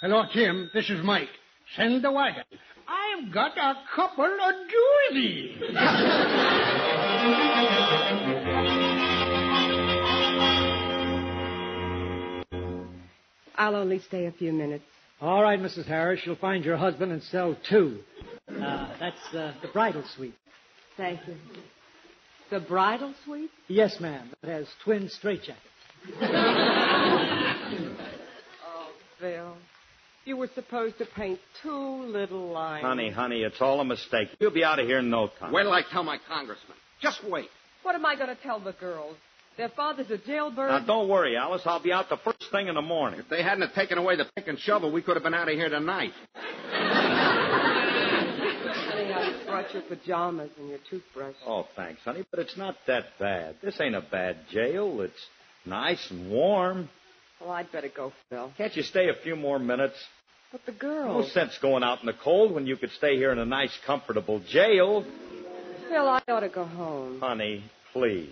Hello, 0.00 0.24
Tim. 0.32 0.70
This 0.74 0.90
is 0.90 1.04
Mike. 1.04 1.28
Send 1.76 2.02
the 2.02 2.10
wagon. 2.10 2.42
I've 2.88 3.32
got 3.32 3.56
a 3.56 3.74
couple 3.94 4.24
of 4.24 4.54
doilies. 5.12 5.62
I'll 13.60 13.76
only 13.76 13.98
stay 13.98 14.24
a 14.24 14.32
few 14.32 14.54
minutes. 14.54 14.84
All 15.20 15.42
right, 15.42 15.60
Mrs. 15.60 15.84
Harris, 15.84 16.22
you'll 16.24 16.36
find 16.36 16.64
your 16.64 16.78
husband 16.78 17.12
and 17.12 17.22
cell 17.24 17.54
two. 17.68 17.98
Uh, 18.48 18.88
that's 18.98 19.34
uh, 19.34 19.52
the 19.60 19.68
bridal 19.68 20.02
suite. 20.16 20.34
Thank 20.96 21.20
you. 21.28 21.34
The 22.50 22.60
bridal 22.60 23.12
suite? 23.26 23.50
Yes, 23.68 24.00
ma'am. 24.00 24.30
It 24.42 24.48
has 24.48 24.66
twin 24.82 25.10
straitjackets. 25.22 25.56
Oh, 28.66 28.88
Phil. 29.20 29.56
You 30.24 30.38
were 30.38 30.48
supposed 30.54 30.96
to 30.98 31.04
paint 31.14 31.38
two 31.62 32.02
little 32.06 32.50
lines. 32.50 32.82
Honey, 32.82 33.10
honey, 33.10 33.42
it's 33.42 33.60
all 33.60 33.80
a 33.80 33.84
mistake. 33.84 34.28
You'll 34.40 34.50
be 34.52 34.64
out 34.64 34.78
of 34.78 34.86
here 34.86 35.00
in 35.00 35.10
no 35.10 35.28
time. 35.38 35.52
Wait 35.52 35.64
till 35.64 35.72
I 35.72 35.82
tell 35.92 36.02
my 36.02 36.18
congressman. 36.26 36.76
Just 37.02 37.22
wait. 37.28 37.48
What 37.82 37.94
am 37.94 38.06
I 38.06 38.16
going 38.16 38.34
to 38.34 38.42
tell 38.42 38.58
the 38.58 38.72
girls? 38.72 39.16
Their 39.58 39.68
father's 39.68 40.10
a 40.10 40.16
jailbird? 40.16 40.70
Now, 40.70 40.80
don't 40.86 41.08
worry, 41.08 41.36
Alice. 41.36 41.62
I'll 41.66 41.82
be 41.82 41.92
out 41.92 42.08
the 42.08 42.16
first 42.16 42.39
thing 42.50 42.68
in 42.68 42.74
the 42.74 42.82
morning. 42.82 43.20
If 43.20 43.28
they 43.28 43.42
hadn't 43.42 43.62
have 43.62 43.74
taken 43.74 43.98
away 43.98 44.16
the 44.16 44.26
pick 44.36 44.48
and 44.48 44.58
shovel, 44.58 44.90
we 44.92 45.02
could 45.02 45.16
have 45.16 45.22
been 45.22 45.34
out 45.34 45.48
of 45.48 45.54
here 45.54 45.68
tonight. 45.68 46.12
Honey, 48.72 49.12
I 49.12 49.42
brought 49.46 49.72
your 49.72 49.82
pajamas 49.82 50.50
and 50.58 50.68
your 50.68 50.78
toothbrush. 50.88 51.34
Oh, 51.46 51.66
thanks, 51.76 52.00
honey, 52.04 52.24
but 52.30 52.40
it's 52.40 52.56
not 52.56 52.76
that 52.86 53.04
bad. 53.18 53.56
This 53.62 53.80
ain't 53.80 53.94
a 53.94 54.00
bad 54.02 54.36
jail. 54.50 55.00
It's 55.00 55.26
nice 55.64 56.10
and 56.10 56.30
warm. 56.30 56.88
Well, 57.40 57.50
I'd 57.50 57.72
better 57.72 57.90
go, 57.94 58.12
Phil. 58.28 58.52
Can't 58.58 58.76
you 58.76 58.82
stay 58.82 59.08
a 59.08 59.14
few 59.22 59.36
more 59.36 59.58
minutes? 59.58 59.96
But 60.52 60.66
the 60.66 60.72
girl. 60.72 61.20
No 61.20 61.28
sense 61.28 61.56
going 61.62 61.82
out 61.82 62.00
in 62.00 62.06
the 62.06 62.12
cold 62.12 62.52
when 62.52 62.66
you 62.66 62.76
could 62.76 62.90
stay 62.90 63.16
here 63.16 63.32
in 63.32 63.38
a 63.38 63.46
nice, 63.46 63.76
comfortable 63.86 64.40
jail. 64.48 65.04
Phil, 65.88 66.08
I 66.08 66.20
ought 66.28 66.40
to 66.40 66.48
go 66.48 66.64
home. 66.64 67.20
Honey, 67.20 67.64
please. 67.92 68.30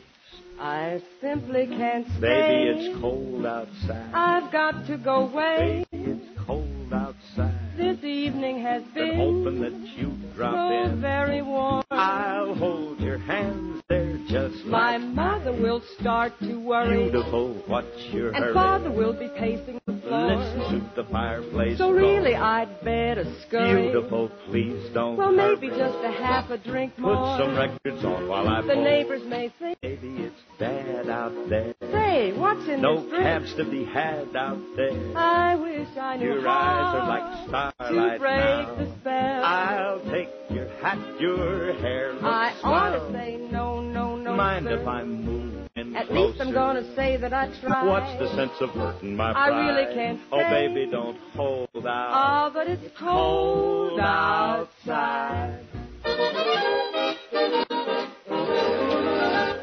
I 0.61 1.01
simply 1.21 1.67
can't 1.69 2.07
stay. 2.19 2.21
Baby, 2.21 2.71
it's 2.89 3.01
cold 3.01 3.47
outside. 3.47 4.11
I've 4.13 4.51
got 4.51 4.87
to 4.89 4.97
go 4.99 5.29
away. 5.29 5.85
Baby, 5.93 6.11
it's 6.11 6.47
cold 6.47 6.93
outside. 6.93 7.55
This 7.77 8.03
evening 8.03 8.61
has 8.63 8.83
Been 8.93 9.09
been 9.11 9.17
hoping 9.17 9.61
that 9.61 9.89
you'd 9.97 10.35
drop 10.35 10.55
so 10.55 10.93
in. 10.93 11.01
very 11.01 11.43
warm. 11.43 11.85
I'll 11.93 12.55
hold 12.57 12.99
your 12.99 13.19
hands 13.19 13.83
there 13.89 14.19
just 14.29 14.65
My 14.67 14.97
like 14.97 15.09
mother 15.15 15.53
will 15.53 15.81
start 16.01 16.33
to 16.41 16.57
worry. 16.57 17.05
beautiful. 17.05 17.55
What's 17.69 17.87
your 18.13 18.29
And 18.33 18.45
hurry? 18.45 18.55
father 18.55 18.91
will 18.91 19.13
be 19.13 19.29
pacing. 19.39 19.78
Listen 20.11 20.81
to 20.81 21.03
the 21.03 21.09
fireplace. 21.11 21.79
So 21.79 21.91
really, 21.91 22.35
I'd 22.35 22.81
better 22.83 23.25
scurry. 23.47 23.91
Beautiful, 23.91 24.31
please 24.49 24.89
don't. 24.95 25.17
Well, 25.17 25.33
maybe 25.33 25.69
hurry. 25.69 25.79
just 25.79 25.99
a 26.05 26.11
half 26.13 26.51
a 26.51 26.59
drink 26.59 26.95
Put 26.97 27.03
more. 27.03 27.39
Put 27.39 27.45
some 27.47 27.57
records 27.57 28.05
on 28.05 28.29
while 28.29 28.49
I 28.49 28.63
The 28.63 28.75
pull. 28.75 28.85
neighbors 28.85 29.23
may 29.29 29.53
think, 29.59 29.79
Maybe 29.83 30.17
it's 30.25 30.35
bad 30.59 31.09
out 31.11 31.33
there. 31.49 31.75
say, 31.93 32.33
what's 32.39 32.67
in 32.69 32.81
No 32.81 33.01
this 33.03 33.11
drink? 33.11 33.23
cabs 33.25 33.55
to 33.57 33.65
be 33.71 33.85
had 33.85 34.35
out 34.35 34.59
there. 34.77 35.17
I 35.17 35.55
wish 35.57 35.89
I 36.01 36.17
knew 36.17 36.27
Your 36.35 36.49
eyes 36.49 36.95
are 36.95 37.09
like 37.09 37.49
starlight 37.49 38.13
to 38.15 38.19
break 38.19 38.31
now. 38.31 38.75
the 38.77 38.97
spell. 39.01 39.45
I'll 39.45 40.01
take 40.11 40.29
your 40.51 40.69
hat, 40.81 40.99
your 41.21 41.73
hair 41.75 42.13
looks 42.15 42.25
I 42.25 42.55
ought 42.65 42.91
to 42.99 43.13
say 43.13 43.37
no, 43.37 43.81
no, 43.81 44.17
no. 44.17 44.35
Mind 44.35 44.67
sir. 44.67 44.81
if 44.81 44.87
I 44.89 45.05
move 45.05 45.68
At 45.99 46.07
closer? 46.09 46.29
least 46.29 46.41
I'm 46.41 46.53
going 46.53 46.77
to 46.77 46.95
say 46.95 47.17
that 47.17 47.33
I 47.33 47.49
tried. 47.61 47.87
What's 47.89 48.19
the 48.21 48.29
sense 48.37 48.53
of 48.61 48.71
hurting 48.71 49.17
my 49.17 49.33
pride? 49.33 49.53
I 49.53 49.67
really 49.69 49.95
can't 49.95 50.21
Oh, 50.31 50.39
baby, 50.39 50.87
don't 50.91 51.19
hold 51.35 51.69
out. 51.75 51.85
Ah, 51.87 52.51
but 52.53 52.69
it's 52.69 52.83
cold 52.99 53.99
cold 53.99 54.01
outside. 54.01 55.65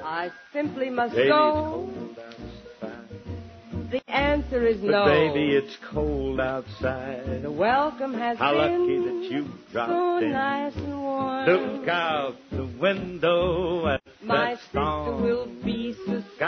I 0.07 0.29
simply 0.53 0.89
must 0.89 1.15
Baby, 1.15 1.29
go. 1.29 1.89
The 3.91 4.01
answer 4.09 4.65
is 4.65 4.77
But 4.77 4.89
no. 4.91 5.05
baby, 5.05 5.55
it's 5.55 5.77
cold 5.91 6.39
outside. 6.39 7.43
the 7.43 7.51
welcome 7.51 8.13
has 8.13 8.37
How 8.37 8.51
been 8.53 8.81
lucky 8.81 8.97
that 8.97 9.31
you 9.31 9.47
dropped 9.71 9.91
so 9.91 10.17
in. 10.17 10.31
nice 10.31 10.75
and 10.75 11.01
warm. 11.01 11.45
Look 11.47 11.87
out 11.87 12.35
the 12.51 12.65
window 12.79 13.87
at 13.87 14.01
My 14.23 14.51
that 14.55 14.57
sister 14.59 14.69
storm. 14.71 15.21
will 15.23 15.45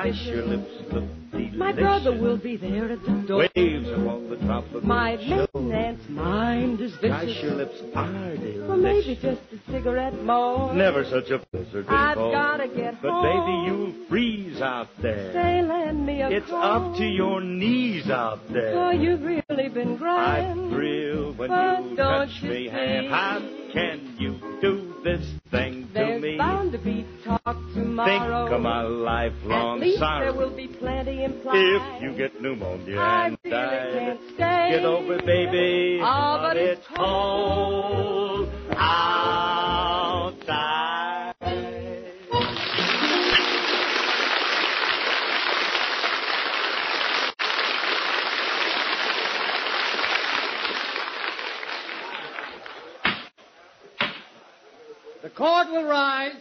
be 0.03 0.09
your 0.29 0.45
lips 0.45 0.71
look 0.91 1.03
delicious. 1.31 1.57
My 1.57 1.71
brother 1.73 2.11
will 2.11 2.37
be 2.37 2.55
there 2.57 2.91
at 2.91 3.01
the 3.03 3.11
door. 3.27 3.39
Waves 3.55 3.89
on 3.89 4.29
the 4.29 4.37
top 4.47 4.63
of 4.73 4.83
My 4.83 5.15
maintenance 5.17 6.01
mind 6.09 6.79
is 6.81 6.93
vicious. 7.01 7.43
your 7.43 7.55
lips 7.55 7.81
are 7.95 8.11
delicious. 8.35 8.67
Well, 8.67 8.77
maybe 8.77 9.15
just 9.21 9.41
a 9.51 9.71
cigarette 9.71 10.13
more. 10.23 10.73
Never 10.73 11.03
such 11.05 11.29
a 11.31 11.39
blizzard 11.51 11.85
I've 11.89 12.15
before. 12.15 12.31
gotta 12.31 12.67
get 12.67 13.01
But 13.01 13.11
home. 13.11 13.23
baby, 13.23 13.53
you'll 13.97 14.07
freeze 14.09 14.61
out 14.61 14.87
there. 15.01 15.33
Say, 15.33 15.61
lend 15.61 16.05
me 16.05 16.21
a 16.21 16.29
It's 16.29 16.49
coat. 16.49 16.61
up 16.61 16.97
to 16.97 17.03
your 17.05 17.41
knees 17.41 18.09
out 18.09 18.39
there. 18.51 18.73
Oh, 18.77 18.91
you've 18.91 19.21
really 19.21 19.69
been 19.69 19.95
I 19.95 19.97
crying. 19.97 20.69
thrill 20.71 21.33
when 21.33 21.49
But 21.49 21.83
you 21.89 21.95
don't 21.95 22.27
touch 22.27 22.29
you 22.43 22.49
me 22.49 22.65
see? 22.65 22.69
hand. 22.69 23.07
How 23.07 23.39
can 23.73 24.15
you 24.19 24.35
do 24.61 24.95
this 25.03 25.25
thing 25.51 25.87
to 25.93 26.05
me? 26.19 26.21
There's 26.21 26.37
bound 26.37 26.71
to 26.71 26.77
be 26.77 27.05
talk 27.25 27.57
tomorrow. 27.97 28.45
Think 28.45 28.55
of 28.55 28.61
my 28.61 28.81
lifelong 28.81 29.77
At 29.77 29.81
least 29.87 29.99
sorrow. 29.99 30.31
there 30.31 30.33
will 30.33 30.55
be 30.55 30.67
plenty 30.67 31.23
implied. 31.23 31.55
If 31.57 32.01
you 32.03 32.13
get 32.17 32.41
pneumonia 32.41 32.97
I 32.99 33.27
and 33.27 33.37
really 33.43 33.55
die, 33.55 33.89
can't 33.93 34.19
stay. 34.35 34.69
get 34.75 34.85
over 34.85 35.17
baby. 35.19 35.99
Oh, 36.03 36.39
but 36.41 36.57
it's 36.57 36.85
cold 36.95 38.49
outside. 38.77 40.33
The 55.23 55.29
court 55.29 55.67
will 55.71 55.85
rise. 55.85 56.35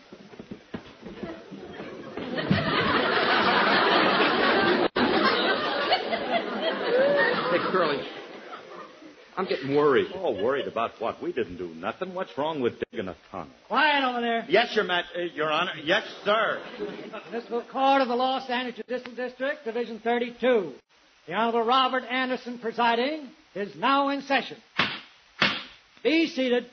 Hey, 7.49 7.59
Curly. 7.77 8.03
I'm 9.37 9.45
getting 9.47 9.77
worried. 9.77 10.07
Oh, 10.15 10.33
worried 10.43 10.67
about 10.67 10.93
what? 10.99 11.23
We 11.23 11.31
didn't 11.31 11.59
do 11.59 11.69
nothing. 11.75 12.15
What's 12.15 12.31
wrong 12.39 12.62
with 12.62 12.73
digging 12.91 13.09
a 13.09 13.17
tunnel? 13.31 13.49
Quiet 13.69 14.03
over 14.03 14.23
there. 14.23 14.47
Yes, 14.49 14.75
Your, 14.75 14.85
Ma- 14.85 15.01
uh, 15.15 15.21
Your 15.35 15.53
Honor. 15.53 15.73
Yes, 15.85 16.05
sir. 16.25 16.62
Municipal 17.31 17.62
Court 17.71 18.01
of 18.01 18.09
the 18.09 18.15
Los 18.17 18.49
Angeles 18.49 18.77
Judicial 18.89 19.15
District, 19.15 19.62
Division 19.62 20.01
32. 20.03 20.73
The 21.27 21.35
Honorable 21.35 21.65
Robert 21.67 22.05
Anderson 22.05 22.59
presiding 22.59 23.29
is 23.55 23.77
now 23.77 24.09
in 24.09 24.23
session. 24.23 24.57
Be 26.03 26.29
seated. 26.29 26.71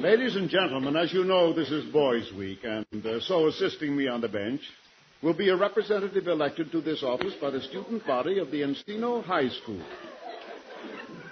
Ladies 0.00 0.36
and 0.36 0.48
gentlemen, 0.48 0.96
as 0.96 1.12
you 1.12 1.24
know, 1.24 1.52
this 1.52 1.70
is 1.70 1.84
Boys 1.92 2.32
Week, 2.38 2.60
and 2.62 2.86
uh, 3.04 3.20
so 3.20 3.48
assisting 3.48 3.94
me 3.94 4.08
on 4.08 4.22
the 4.22 4.28
bench 4.28 4.62
will 5.24 5.34
be 5.34 5.48
a 5.48 5.56
representative 5.56 6.28
elected 6.28 6.70
to 6.70 6.80
this 6.82 7.02
office 7.02 7.32
by 7.40 7.50
the 7.50 7.60
student 7.62 8.06
body 8.06 8.38
of 8.38 8.50
the 8.50 8.60
Encino 8.60 9.24
High 9.24 9.48
School. 9.48 9.80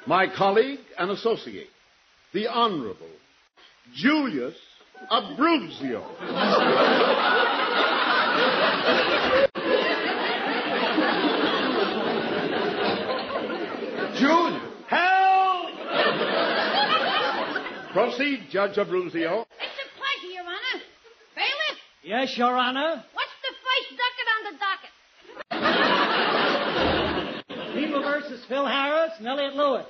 My 0.06 0.26
colleague 0.34 0.80
and 0.98 1.10
associate, 1.10 1.68
the 2.32 2.46
Honorable 2.48 3.06
Julius 3.94 4.54
Abruzio. 5.10 6.02
Julius! 14.18 14.62
Help! 14.88 15.68
Proceed, 17.92 18.40
Judge 18.50 18.76
Abruzio. 18.76 19.44
It's 19.60 19.78
a 19.80 19.88
pleasure, 19.98 20.32
Your 20.32 20.44
Honor. 20.44 20.82
Bailiff, 21.34 21.78
Yes, 22.04 22.36
Your 22.36 22.56
Honor. 22.56 23.04
what's 23.12 23.36
the 23.42 23.54
first 23.64 23.88
ducat 24.00 24.28
on 24.34 24.42
the 24.48 24.54
docket? 24.60 24.92
People 27.74 28.02
versus 28.32 28.44
Phil 28.48 28.66
Harris 28.66 29.12
and 29.18 29.26
Elliot 29.28 29.54
Lewis. 29.54 29.86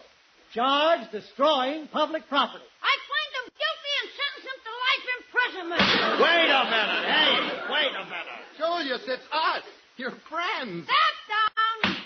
Charge 0.55 1.11
destroying 1.11 1.89
public 1.89 2.29
property. 2.29 2.65
I 2.83 2.95
find 3.09 3.29
them 3.39 3.47
guilty 3.57 3.93
and 4.03 4.09
sentence 4.19 4.45
them 4.51 4.59
to 4.67 4.73
life 4.83 5.07
imprisonment. 5.17 5.85
Wait 6.21 6.51
a 6.51 6.65
minute. 6.69 7.05
Hey, 7.09 7.31
wait 7.73 7.93
a 7.95 8.05
minute. 8.05 8.43
Julius, 8.59 9.03
it's 9.07 9.29
us. 9.33 9.65
Your 9.97 10.13
friends. 10.29 10.85
Step 10.85 11.17
down. 11.31 11.97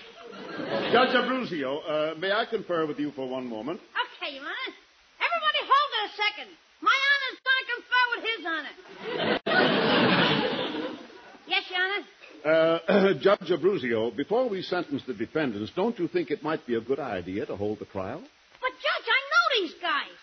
Judge 0.93 1.15
Abruzio, 1.17 1.81
uh, 1.89 2.15
may 2.19 2.31
I 2.31 2.45
confer 2.49 2.87
with 2.87 2.99
you 2.99 3.11
for 3.13 3.29
one 3.29 3.49
moment? 3.49 3.81
Okay, 4.21 4.35
Your 4.35 4.45
Honor. 4.45 4.73
Everybody 5.19 5.61
hold 5.65 5.91
it 5.97 6.05
a 6.07 6.13
second. 6.15 6.51
My 6.83 6.97
honor's 7.09 7.41
going 7.43 7.61
to 7.63 7.69
confer 7.75 8.05
with 8.13 8.23
his 8.31 8.41
honor. 8.47 8.75
yes, 11.49 11.65
Your 11.71 11.81
Honor. 11.83 12.05
Uh, 12.47 12.79
Judge 13.21 13.51
Abruzio, 13.51 14.17
before 14.17 14.49
we 14.49 14.63
sentence 14.63 15.03
the 15.05 15.15
defendants, 15.15 15.73
don't 15.75 15.99
you 15.99 16.07
think 16.07 16.31
it 16.31 16.45
might 16.45 16.65
be 16.65 16.77
a 16.77 16.81
good 16.81 17.01
idea 17.01 17.45
to 17.45 17.57
hold 17.57 17.81
the 17.81 17.87
trial? 17.87 18.21
But, 18.61 18.71
Judge, 18.71 19.09
I 19.09 19.21
know 19.33 19.67
these 19.67 19.75
guys. 19.83 20.15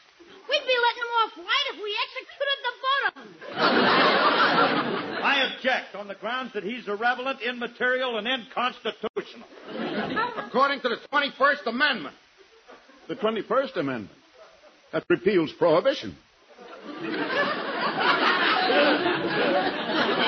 We'd 0.48 0.66
be 0.66 0.78
letting 0.86 1.04
them 1.04 1.12
off 1.20 1.36
light 1.38 1.68
if 1.74 1.78
we 1.84 1.92
executed 2.08 2.60
the 2.64 2.74
both 2.80 3.04
of 3.08 3.14
them. 3.16 3.28
I 5.24 5.52
object 5.54 5.96
on 5.96 6.08
the 6.08 6.16
grounds 6.16 6.54
that 6.54 6.64
he's 6.64 6.88
irrelevant, 6.88 7.42
immaterial, 7.42 8.18
and 8.18 8.26
unconstitutional. 8.26 9.48
According 10.48 10.80
to 10.82 10.90
the 10.90 11.00
21st 11.12 11.68
Amendment. 11.68 12.16
The 13.10 13.16
21st 13.16 13.76
Amendment. 13.76 14.18
That 14.94 15.04
repeals 15.10 15.52
prohibition. 15.60 16.16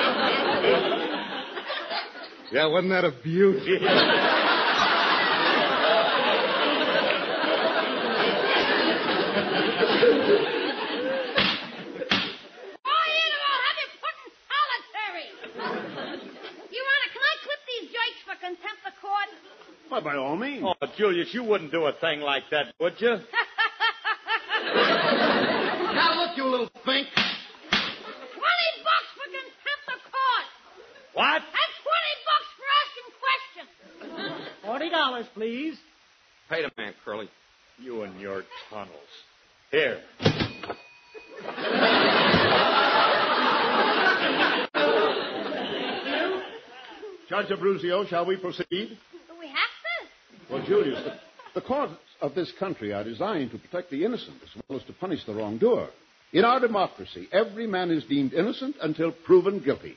jakes 18.06 18.20
for 18.24 18.36
contempt 18.38 18.82
of 18.86 18.94
court? 19.00 19.28
Why, 19.88 20.00
by 20.00 20.16
all 20.16 20.36
means. 20.36 20.64
Oh, 20.66 20.74
Julius, 20.96 21.28
you 21.32 21.44
wouldn't 21.44 21.72
do 21.72 21.84
a 21.86 21.92
thing 22.00 22.20
like 22.20 22.44
that, 22.50 22.74
would 22.80 22.94
you? 22.98 23.18
now 25.94 26.14
look, 26.20 26.36
you 26.36 26.44
little 26.44 26.70
fink. 26.84 27.06
Twenty 27.14 28.70
bucks 28.82 29.10
for 29.14 29.26
contempt 29.30 29.86
of 29.94 30.00
court. 30.10 30.46
What? 31.14 31.42
And 31.42 31.70
twenty 31.82 32.14
bucks 32.26 32.48
for 32.56 32.66
asking 32.82 33.08
questions. 33.22 33.70
Forty 34.64 34.90
dollars, 35.16 35.30
please. 35.34 35.78
Pay 36.48 36.62
the 36.62 36.70
man, 36.76 36.94
Curly. 37.04 37.28
You 37.78 38.02
and 38.02 38.20
your 38.20 38.44
tunnels. 38.70 38.90
Here. 39.70 40.00
Judge 47.28 47.48
Abruzio, 47.48 48.06
shall 48.08 48.24
we 48.24 48.36
proceed? 48.36 48.66
We 48.70 49.48
have 49.48 49.72
to? 49.82 50.52
Well, 50.52 50.64
Julius, 50.64 51.02
the, 51.02 51.60
the 51.60 51.66
courts 51.66 51.94
of 52.20 52.34
this 52.34 52.52
country 52.58 52.92
are 52.92 53.02
designed 53.02 53.50
to 53.50 53.58
protect 53.58 53.90
the 53.90 54.04
innocent 54.04 54.36
as 54.42 54.62
well 54.68 54.78
as 54.78 54.86
to 54.86 54.92
punish 54.92 55.24
the 55.26 55.34
wrongdoer. 55.34 55.88
In 56.32 56.44
our 56.44 56.60
democracy, 56.60 57.28
every 57.32 57.66
man 57.66 57.90
is 57.90 58.04
deemed 58.04 58.32
innocent 58.32 58.76
until 58.80 59.12
proven 59.12 59.58
guilty. 59.60 59.96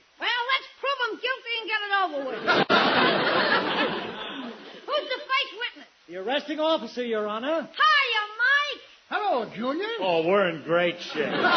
Arresting 6.39 6.61
officer, 6.61 7.03
Your 7.03 7.27
Honor. 7.27 7.67
Hiya, 7.67 8.23
Mike. 8.39 8.81
Hello, 9.09 9.45
Junior. 9.53 9.89
Oh, 9.99 10.25
we're 10.25 10.47
in 10.47 10.63
great 10.63 10.95
shape. 11.01 11.25
20 11.25 11.33
bucks 11.35 11.51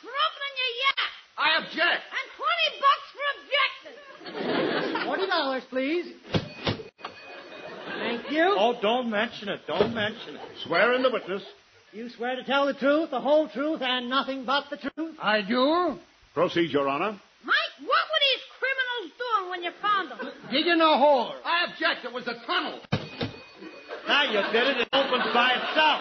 for 0.00 0.14
opening 0.24 0.54
your 0.56 0.72
yak. 0.80 1.10
I 1.36 1.58
object. 1.58 2.02
And 2.08 2.26
20 2.40 2.80
bucks 2.80 3.06
for 3.12 3.26
objecting. 3.36 5.04
Twenty 5.04 5.26
dollars, 5.26 5.62
please. 5.68 6.06
Thank 7.98 8.30
you. 8.30 8.56
Oh, 8.58 8.72
don't 8.80 9.10
mention 9.10 9.50
it. 9.50 9.60
Don't 9.66 9.94
mention 9.94 10.36
it. 10.36 10.40
Swear 10.64 10.94
in 10.94 11.02
the 11.02 11.10
witness. 11.10 11.42
You 11.92 12.08
swear 12.16 12.36
to 12.36 12.44
tell 12.44 12.64
the 12.64 12.72
truth, 12.72 13.10
the 13.10 13.20
whole 13.20 13.46
truth, 13.50 13.82
and 13.82 14.08
nothing 14.08 14.46
but 14.46 14.70
the 14.70 14.78
truth? 14.78 15.16
I 15.20 15.42
do. 15.42 15.98
Proceed, 16.32 16.70
Your 16.70 16.88
Honor. 16.88 17.20
Found 20.52 20.64
them? 20.64 20.64
Digging 20.64 20.80
a 20.80 20.98
hole. 20.98 21.34
I 21.44 21.66
object. 21.70 22.04
It 22.04 22.12
was 22.12 22.26
a 22.26 22.34
tunnel. 22.46 22.80
Now 24.06 24.24
you 24.24 24.42
did 24.52 24.68
it. 24.68 24.76
It 24.82 24.88
opens 24.92 25.24
by 25.32 25.52
itself. 25.52 26.00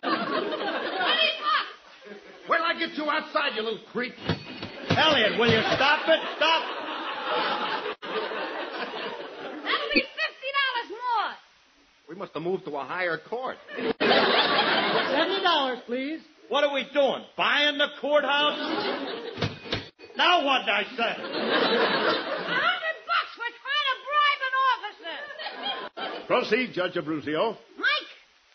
Twenty 0.00 1.30
bucks. 1.42 1.72
Wait 2.48 2.56
till 2.58 2.66
I 2.66 2.74
get 2.78 2.96
you 2.96 3.10
outside, 3.10 3.56
you 3.56 3.62
little 3.62 3.80
creep. 3.92 4.14
Elliot, 4.90 5.38
will 5.38 5.50
you 5.50 5.60
stop 5.74 6.08
it? 6.08 6.20
Stop. 6.36 6.62
That'll 9.62 9.90
be 9.94 10.00
fifty 10.00 10.50
dollars 10.58 10.90
more. 10.90 11.34
We 12.08 12.14
must 12.14 12.32
have 12.34 12.42
moved 12.42 12.64
to 12.66 12.76
a 12.76 12.84
higher 12.84 13.18
court. 13.18 13.56
Seventy 13.76 15.42
dollars, 15.42 15.78
please. 15.86 16.20
What 16.48 16.64
are 16.64 16.72
we 16.72 16.84
doing? 16.94 17.22
Buying 17.36 17.78
the 17.78 17.88
courthouse? 18.00 18.58
Now 20.16 20.44
what 20.44 20.64
did 20.64 20.70
I 20.74 20.82
say? 20.96 21.14
A 21.14 21.28
hundred 22.58 22.96
bucks 23.06 23.32
for 23.36 23.50
trying 23.62 23.86
to 23.88 23.96
bribe 24.08 24.42
an 24.48 24.54
officer. 24.72 26.26
Proceed, 26.26 26.72
Judge 26.72 26.94
Abruzio. 26.94 27.56
Mike, 27.76 28.10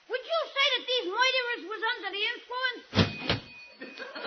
would 0.10 0.24
you 0.26 0.40
say 0.56 0.66
that 0.74 0.84
these 0.92 1.08
murderers 1.14 1.64
was 1.70 1.82
under 1.94 2.10
the 2.12 2.24
influence? 2.34 2.86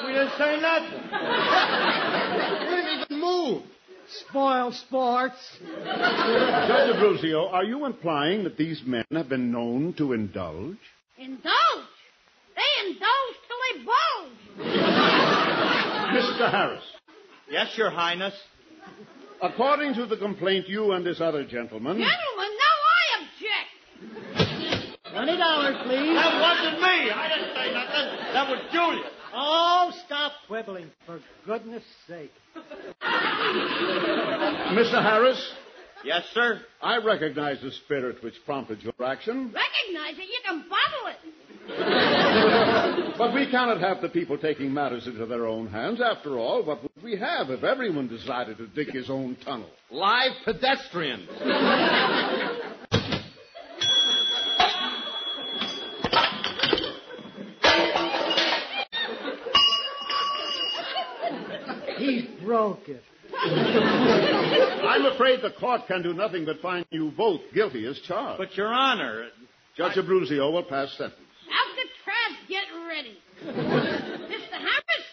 We 0.07 0.11
didn't 0.13 0.37
say 0.39 0.53
nothing. 0.61 1.03
We 2.67 2.75
didn't 2.75 3.01
even 3.05 3.21
move. 3.21 3.63
Spoil 4.29 4.73
sports. 4.73 5.59
Judge 5.61 6.95
Abruzio, 6.95 7.53
are 7.53 7.65
you 7.65 7.85
implying 7.87 8.45
that 8.45 8.57
these 8.57 8.83
men 8.87 9.05
have 9.13 9.29
been 9.29 9.51
known 9.51 9.95
to 9.95 10.13
indulge? 10.13 10.77
Indulge. 11.19 11.91
They 12.55 12.87
indulge 12.89 13.26
till 13.85 14.65
they 14.65 14.65
bulge. 14.65 14.67
Mr. 16.15 16.51
Harris, 16.51 16.83
Yes, 17.51 17.77
Your 17.77 17.91
Highness. 17.91 18.35
according 19.43 19.95
to 19.95 20.07
the 20.07 20.17
complaint, 20.17 20.69
you 20.69 20.93
and 20.93 21.05
this 21.05 21.21
other 21.21 21.45
gentleman. 21.45 21.99
Gentlemen, 21.99 22.51
now 22.59 22.77
I 22.93 23.03
object. 23.21 25.13
Twenty 25.13 25.37
dollars, 25.37 25.77
please. 25.85 26.15
That 26.15 26.41
wasn't 26.41 26.81
me. 26.81 27.11
I 27.11 27.29
didn't 27.29 27.55
say 27.55 27.73
nothing. 27.73 28.33
That 28.35 28.49
was 28.51 28.59
Julius. 28.73 29.13
Oh, 29.39 29.93
stop 30.07 30.33
quibbling, 30.47 30.91
for 31.05 31.21
goodness 31.45 31.83
sake. 32.09 32.33
Mr. 34.73 35.03
Harris, 35.03 35.53
Yes, 36.05 36.23
sir. 36.35 36.61
I 36.81 36.99
recognize 36.99 37.61
the 37.63 37.73
spirit 37.73 38.23
which 38.23 38.35
prompted 38.45 38.81
your 38.83 38.93
action, 39.05 39.53
Recognize 39.53 40.17
it, 40.19 40.29
you 40.29 40.41
can 40.47 40.61
bottle 40.69 41.09
it. 41.09 41.19
but 43.19 43.35
we 43.35 43.51
cannot 43.51 43.81
have 43.81 44.01
the 44.01 44.09
people 44.09 44.39
taking 44.39 44.73
matters 44.73 45.07
into 45.07 45.27
their 45.27 45.47
own 45.47 45.67
hands. 45.67 46.01
After 46.01 46.39
all, 46.39 46.63
what 46.65 46.83
would 46.83 47.03
we 47.03 47.17
have 47.17 47.51
if 47.51 47.65
everyone 47.65 48.09
decided 48.09 48.59
to 48.59 48.67
dig 48.69 48.93
his 48.93 49.11
own 49.11 49.37
tunnel? 49.45 49.71
Live 49.91 50.33
pedestrians. 50.45 51.29
He 61.99 62.29
broke 62.45 62.89
it. 62.89 63.03
I'm 63.35 65.07
afraid 65.07 65.41
the 65.43 65.51
court 65.59 65.83
can 65.89 66.03
do 66.03 66.13
nothing 66.13 66.45
but 66.45 66.61
find 66.61 66.85
you 66.91 67.11
both 67.17 67.41
guilty 67.55 67.87
as 67.87 67.99
charged. 68.01 68.39
But, 68.39 68.57
Your 68.57 68.69
Honor, 68.69 69.29
Judge 69.77 69.97
Abruzio 69.97 70.53
will 70.53 70.63
pass 70.63 70.93
sentence. 70.97 71.26
Alcatraz, 73.47 74.01
get 74.01 74.11
ready. 74.11 74.35
Mr. 74.35 74.59
Harris, 74.59 75.07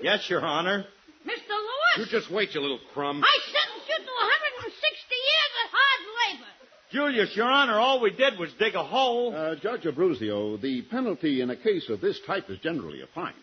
yes, 0.00 0.28
Your 0.30 0.40
Honor. 0.44 0.84
Mr. 1.26 1.50
Lewis? 1.50 1.98
You 1.98 2.06
just 2.06 2.30
wait, 2.30 2.54
you 2.54 2.60
little 2.60 2.80
crumb. 2.92 3.22
I 3.24 3.38
sentenced 3.46 3.88
you 3.88 3.96
to 3.96 4.02
160 4.02 5.14
years 5.14 5.52
of 5.64 5.70
hard 5.72 6.02
labor. 6.20 6.50
Julius, 6.92 7.36
Your 7.36 7.46
Honor, 7.50 7.78
all 7.78 8.00
we 8.00 8.10
did 8.10 8.38
was 8.38 8.52
dig 8.58 8.74
a 8.74 8.84
hole. 8.84 9.34
Uh, 9.34 9.56
Judge 9.56 9.82
Abruzio, 9.82 10.60
the 10.60 10.82
penalty 10.82 11.40
in 11.40 11.50
a 11.50 11.56
case 11.56 11.88
of 11.88 12.00
this 12.00 12.20
type 12.26 12.50
is 12.50 12.58
generally 12.58 13.00
a 13.00 13.06
fine. 13.14 13.34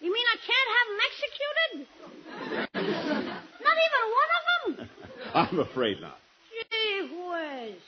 You 0.00 0.12
mean 0.12 0.24
I 0.32 0.36
can't 0.46 0.70
have 0.76 0.88
them 0.88 1.00
executed? 1.08 1.86
Not 3.62 3.76
even 3.86 4.02
one 4.12 4.30
of 4.36 4.42
them? 4.76 4.88
I'm 5.34 5.58
afraid 5.60 6.00
not. 6.00 6.18
Gee 6.70 7.08
whiz. 7.08 7.80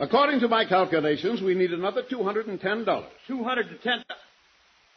According 0.00 0.40
to 0.40 0.48
my 0.48 0.64
calculations, 0.64 1.40
we 1.40 1.54
need 1.54 1.72
another 1.72 2.02
$210. 2.02 3.06
210. 3.28 4.04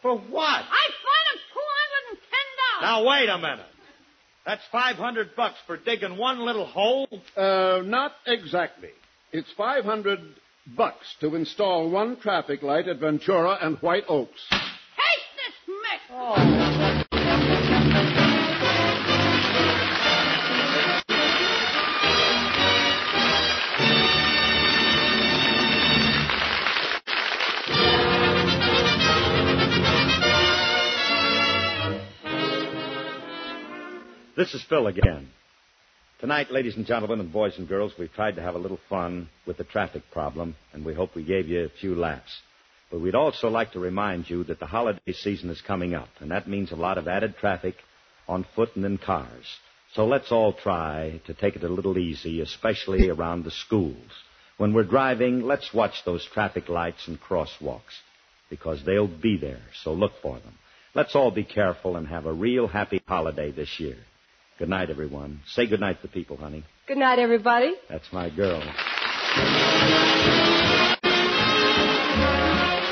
For 0.01 0.15
what? 0.15 0.43
I 0.47 0.89
fine 1.03 1.27
him 1.33 2.17
$210. 2.17 2.81
Now, 2.81 3.07
wait 3.07 3.29
a 3.29 3.37
minute. 3.37 3.65
That's 4.45 4.61
500 4.71 5.35
bucks 5.35 5.57
for 5.65 5.75
digging 5.77 6.17
one 6.17 6.39
little 6.39 6.65
hole? 6.65 7.07
Uh, 7.35 7.81
not 7.83 8.13
exactly. 8.25 8.91
It's 9.33 9.51
500 9.57 10.19
bucks 10.75 11.15
to 11.19 11.35
install 11.35 11.89
one 11.89 12.17
traffic 12.17 12.61
light 12.63 12.87
at 12.87 12.99
Ventura 12.99 13.57
and 13.61 13.77
White 13.79 14.05
Oaks. 14.07 14.41
Taste 14.49 14.63
this 15.35 15.75
mix. 16.09 16.56
This 34.37 34.53
is 34.53 34.63
Phil 34.69 34.85
again. 34.85 35.29
Tonight, 36.19 36.51
ladies 36.51 36.75
and 36.77 36.85
gentlemen, 36.85 37.19
and 37.19 37.33
boys 37.33 37.57
and 37.57 37.67
girls, 37.67 37.93
we've 37.97 38.13
tried 38.13 38.35
to 38.35 38.41
have 38.43 38.53
a 38.53 38.59
little 38.59 38.77
fun 38.87 39.29
with 39.47 39.57
the 39.57 39.63
traffic 39.63 40.03
problem, 40.11 40.55
and 40.73 40.85
we 40.85 40.93
hope 40.93 41.15
we 41.15 41.23
gave 41.23 41.47
you 41.47 41.65
a 41.65 41.79
few 41.81 41.95
laughs. 41.95 42.39
But 42.91 43.01
we'd 43.01 43.15
also 43.15 43.49
like 43.49 43.71
to 43.71 43.79
remind 43.79 44.29
you 44.29 44.43
that 44.43 44.59
the 44.59 44.67
holiday 44.67 45.11
season 45.11 45.49
is 45.49 45.59
coming 45.61 45.95
up, 45.95 46.09
and 46.19 46.29
that 46.29 46.47
means 46.47 46.71
a 46.71 46.75
lot 46.75 46.99
of 46.99 47.07
added 47.07 47.35
traffic 47.37 47.77
on 48.27 48.45
foot 48.55 48.75
and 48.75 48.85
in 48.85 48.99
cars. 48.99 49.47
So 49.95 50.05
let's 50.05 50.31
all 50.31 50.53
try 50.53 51.19
to 51.25 51.33
take 51.33 51.55
it 51.55 51.63
a 51.63 51.67
little 51.67 51.97
easy, 51.97 52.39
especially 52.41 53.09
around 53.09 53.43
the 53.43 53.49
schools. 53.49 54.11
When 54.57 54.71
we're 54.71 54.83
driving, 54.83 55.41
let's 55.41 55.73
watch 55.73 56.05
those 56.05 56.23
traffic 56.31 56.69
lights 56.69 57.07
and 57.07 57.19
crosswalks, 57.19 57.97
because 58.51 58.83
they'll 58.85 59.07
be 59.07 59.39
there, 59.39 59.63
so 59.81 59.93
look 59.93 60.11
for 60.21 60.37
them. 60.37 60.53
Let's 60.93 61.15
all 61.15 61.31
be 61.31 61.43
careful 61.43 61.97
and 61.97 62.07
have 62.07 62.27
a 62.27 62.33
real 62.33 62.67
happy 62.67 63.01
holiday 63.07 63.49
this 63.49 63.79
year. 63.79 63.97
Good 64.57 64.69
night, 64.69 64.89
everyone. 64.89 65.39
Say 65.47 65.67
good 65.67 65.79
night 65.79 66.01
to 66.01 66.07
the 66.07 66.13
people, 66.13 66.35
honey. 66.35 66.63
Good 66.87 66.97
night, 66.97 67.19
everybody. 67.19 67.75
That's 67.89 68.11
my 68.11 68.29
girl. 68.31 68.61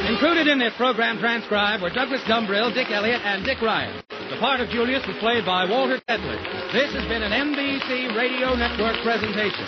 Included 0.08 0.48
in 0.48 0.60
this 0.60 0.74
program 0.78 1.18
transcribed 1.18 1.82
were 1.82 1.90
Douglass 1.90 2.22
Dumbrille, 2.30 2.72
Dick 2.74 2.92
Elliott, 2.92 3.22
and 3.26 3.44
Dick 3.44 3.60
Ryan. 3.62 4.04
The 4.30 4.38
part 4.40 4.60
of 4.60 4.70
Julius 4.70 5.06
was 5.08 5.18
played 5.18 5.44
by 5.46 5.66
Walter 5.66 6.00
Tetley. 6.08 6.38
This 6.72 6.94
has 6.94 7.08
been 7.10 7.24
an 7.24 7.32
NBC 7.32 8.16
Radio 8.16 8.54
Network 8.54 9.02
presentation. 9.02 9.66